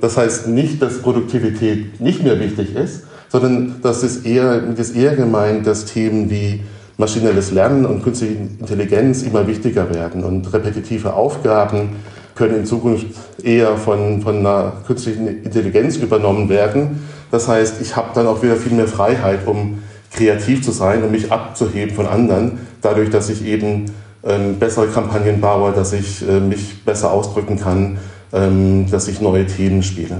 Das 0.00 0.16
heißt 0.16 0.48
nicht, 0.48 0.82
dass 0.82 0.98
Produktivität 0.98 2.00
nicht 2.00 2.24
mehr 2.24 2.40
wichtig 2.40 2.74
ist, 2.74 3.04
sondern 3.28 3.76
das 3.82 4.02
ist 4.02 4.26
eher, 4.26 4.60
das 4.60 4.90
ist 4.90 4.96
eher 4.96 5.14
gemeint, 5.14 5.64
dass 5.64 5.84
Themen 5.84 6.28
wie 6.28 6.62
maschinelles 6.96 7.52
Lernen 7.52 7.86
und 7.86 8.02
künstliche 8.02 8.34
Intelligenz 8.58 9.22
immer 9.22 9.46
wichtiger 9.46 9.94
werden 9.94 10.24
und 10.24 10.52
repetitive 10.52 11.14
Aufgaben 11.14 11.90
können 12.34 12.56
in 12.56 12.66
Zukunft 12.66 13.06
eher 13.42 13.76
von, 13.76 14.22
von 14.22 14.38
einer 14.38 14.72
künstlichen 14.86 15.44
Intelligenz 15.44 15.96
übernommen 15.96 16.48
werden 16.48 17.00
das 17.32 17.48
heißt, 17.48 17.80
ich 17.80 17.96
habe 17.96 18.10
dann 18.14 18.26
auch 18.26 18.42
wieder 18.42 18.56
viel 18.56 18.72
mehr 18.72 18.86
Freiheit, 18.86 19.46
um 19.46 19.82
kreativ 20.12 20.62
zu 20.62 20.70
sein 20.70 21.02
und 21.02 21.10
mich 21.10 21.32
abzuheben 21.32 21.94
von 21.96 22.06
anderen, 22.06 22.60
dadurch, 22.82 23.08
dass 23.08 23.30
ich 23.30 23.44
eben 23.44 23.86
ähm, 24.22 24.58
bessere 24.58 24.88
Kampagnen 24.88 25.40
baue, 25.40 25.72
dass 25.72 25.94
ich 25.94 26.28
äh, 26.28 26.40
mich 26.40 26.84
besser 26.84 27.10
ausdrücken 27.10 27.58
kann, 27.58 27.98
ähm, 28.34 28.90
dass 28.90 29.08
ich 29.08 29.22
neue 29.22 29.46
Themen 29.46 29.82
spiele. 29.82 30.18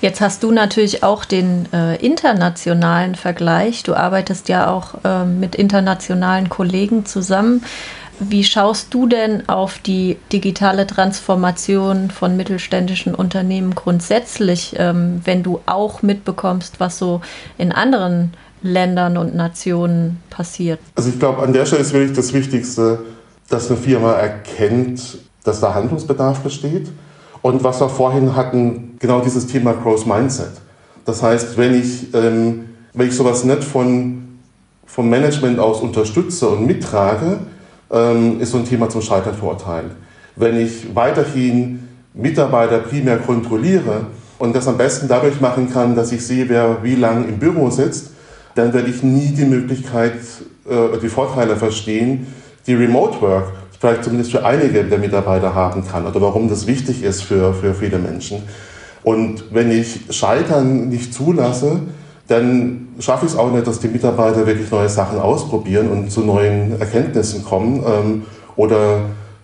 Jetzt 0.00 0.20
hast 0.20 0.44
du 0.44 0.52
natürlich 0.52 1.02
auch 1.02 1.24
den 1.24 1.66
äh, 1.72 1.96
internationalen 1.96 3.16
Vergleich. 3.16 3.82
Du 3.82 3.94
arbeitest 3.94 4.48
ja 4.48 4.70
auch 4.70 4.94
äh, 5.04 5.24
mit 5.24 5.56
internationalen 5.56 6.48
Kollegen 6.48 7.04
zusammen. 7.04 7.64
Wie 8.20 8.44
schaust 8.44 8.94
du 8.94 9.06
denn 9.06 9.48
auf 9.48 9.78
die 9.78 10.16
digitale 10.32 10.86
Transformation 10.86 12.10
von 12.10 12.36
mittelständischen 12.36 13.14
Unternehmen 13.14 13.74
grundsätzlich, 13.74 14.74
ähm, 14.78 15.20
wenn 15.24 15.42
du 15.42 15.60
auch 15.66 16.02
mitbekommst, 16.02 16.78
was 16.78 16.98
so 16.98 17.20
in 17.58 17.72
anderen 17.72 18.32
Ländern 18.62 19.16
und 19.16 19.34
Nationen 19.34 20.22
passiert? 20.30 20.78
Also 20.94 21.10
ich 21.10 21.18
glaube, 21.18 21.42
an 21.42 21.52
der 21.52 21.66
Stelle 21.66 21.82
ist 21.82 21.92
wirklich 21.92 22.16
das 22.16 22.32
Wichtigste, 22.32 23.00
dass 23.48 23.68
eine 23.68 23.78
Firma 23.78 24.12
erkennt, 24.12 25.18
dass 25.42 25.60
da 25.60 25.74
Handlungsbedarf 25.74 26.40
besteht. 26.40 26.90
Und 27.42 27.62
was 27.62 27.80
wir 27.80 27.88
vorhin 27.88 28.36
hatten, 28.36 28.96
genau 29.00 29.20
dieses 29.20 29.46
Thema 29.46 29.74
Growth 29.74 30.06
Mindset. 30.06 30.52
Das 31.04 31.22
heißt, 31.22 31.58
wenn 31.58 31.74
ich, 31.74 32.14
ähm, 32.14 32.70
wenn 32.94 33.08
ich 33.08 33.16
sowas 33.16 33.44
nicht 33.44 33.64
von, 33.64 34.38
vom 34.86 35.10
Management 35.10 35.58
aus 35.58 35.80
unterstütze 35.80 36.48
und 36.48 36.64
mittrage, 36.64 37.40
ähm, 37.94 38.40
ist 38.40 38.50
so 38.50 38.58
ein 38.58 38.66
Thema 38.66 38.90
zum 38.90 39.00
Scheitern 39.00 39.34
verurteilt. 39.34 39.92
Wenn 40.36 40.58
ich 40.58 40.94
weiterhin 40.94 41.88
Mitarbeiter 42.12 42.78
primär 42.78 43.18
kontrolliere 43.18 44.06
und 44.38 44.54
das 44.54 44.66
am 44.66 44.76
besten 44.76 45.08
dadurch 45.08 45.40
machen 45.40 45.72
kann, 45.72 45.94
dass 45.94 46.12
ich 46.12 46.26
sehe, 46.26 46.48
wer 46.48 46.82
wie 46.82 46.96
lange 46.96 47.26
im 47.26 47.38
Büro 47.38 47.70
sitzt, 47.70 48.10
dann 48.56 48.72
werde 48.72 48.90
ich 48.90 49.02
nie 49.02 49.28
die 49.28 49.44
Möglichkeit, 49.44 50.14
äh, 50.68 50.98
die 51.00 51.08
Vorteile 51.08 51.56
verstehen, 51.56 52.26
die 52.66 52.74
Remote 52.74 53.20
Work 53.20 53.52
vielleicht 53.78 54.04
zumindest 54.04 54.32
für 54.32 54.44
einige 54.44 54.82
der 54.84 54.98
Mitarbeiter 54.98 55.54
haben 55.54 55.86
kann 55.86 56.06
oder 56.06 56.20
warum 56.20 56.48
das 56.48 56.66
wichtig 56.66 57.02
ist 57.02 57.22
für, 57.22 57.52
für 57.52 57.74
viele 57.74 57.98
Menschen. 57.98 58.42
Und 59.02 59.44
wenn 59.52 59.70
ich 59.70 60.00
Scheitern 60.10 60.88
nicht 60.88 61.12
zulasse, 61.12 61.80
dann 62.28 62.88
schaffe 63.00 63.26
ich 63.26 63.32
es 63.32 63.38
auch 63.38 63.50
nicht, 63.50 63.66
dass 63.66 63.80
die 63.80 63.88
Mitarbeiter 63.88 64.46
wirklich 64.46 64.70
neue 64.70 64.88
Sachen 64.88 65.18
ausprobieren 65.18 65.88
und 65.88 66.10
zu 66.10 66.20
neuen 66.22 66.80
Erkenntnissen 66.80 67.44
kommen 67.44 67.84
ähm, 67.86 68.22
oder 68.56 69.00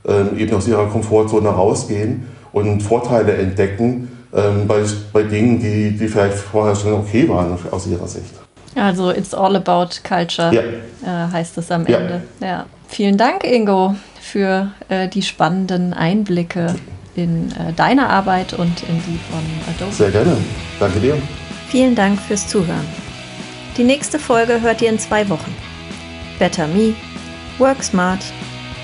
ähm, 0.06 0.38
eben 0.38 0.54
aus 0.54 0.66
ihrer 0.66 0.86
Komfortzone 0.86 1.48
rausgehen 1.48 2.26
und 2.52 2.82
Vorteile 2.82 3.34
entdecken 3.34 4.08
ähm, 4.32 4.66
bei, 4.66 4.82
bei 5.12 5.24
Dingen, 5.24 5.60
die, 5.60 5.96
die 5.96 6.08
vielleicht 6.08 6.36
vorher 6.36 6.74
schon 6.74 6.94
okay 6.94 7.28
waren 7.28 7.58
aus 7.70 7.86
ihrer 7.86 8.08
Sicht. 8.08 8.34
Also 8.76 9.10
it's 9.10 9.34
all 9.34 9.56
about 9.56 9.88
culture, 10.04 10.52
ja. 10.54 10.62
äh, 10.62 11.32
heißt 11.32 11.58
es 11.58 11.70
am 11.70 11.86
Ende. 11.86 12.22
Ja. 12.40 12.46
ja. 12.46 12.66
Vielen 12.88 13.16
Dank, 13.16 13.44
Ingo, 13.44 13.94
für 14.20 14.70
äh, 14.88 15.08
die 15.08 15.22
spannenden 15.22 15.92
Einblicke 15.92 16.74
in 17.14 17.50
äh, 17.50 17.72
deine 17.74 18.08
Arbeit 18.08 18.52
und 18.52 18.82
in 18.82 18.96
die 19.06 19.18
von 19.30 19.42
Adobe. 19.74 19.92
Sehr 19.92 20.10
gerne. 20.10 20.36
Danke 20.78 21.00
dir. 21.00 21.16
Vielen 21.70 21.94
Dank 21.94 22.20
fürs 22.20 22.48
Zuhören. 22.48 22.86
Die 23.76 23.84
nächste 23.84 24.18
Folge 24.18 24.60
hört 24.60 24.82
ihr 24.82 24.90
in 24.90 24.98
zwei 24.98 25.28
Wochen. 25.28 25.54
Better 26.38 26.66
Me, 26.66 26.94
Work 27.58 27.84
smart. 27.84 28.24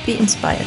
Be 0.04 0.12
inspired. 0.12 0.66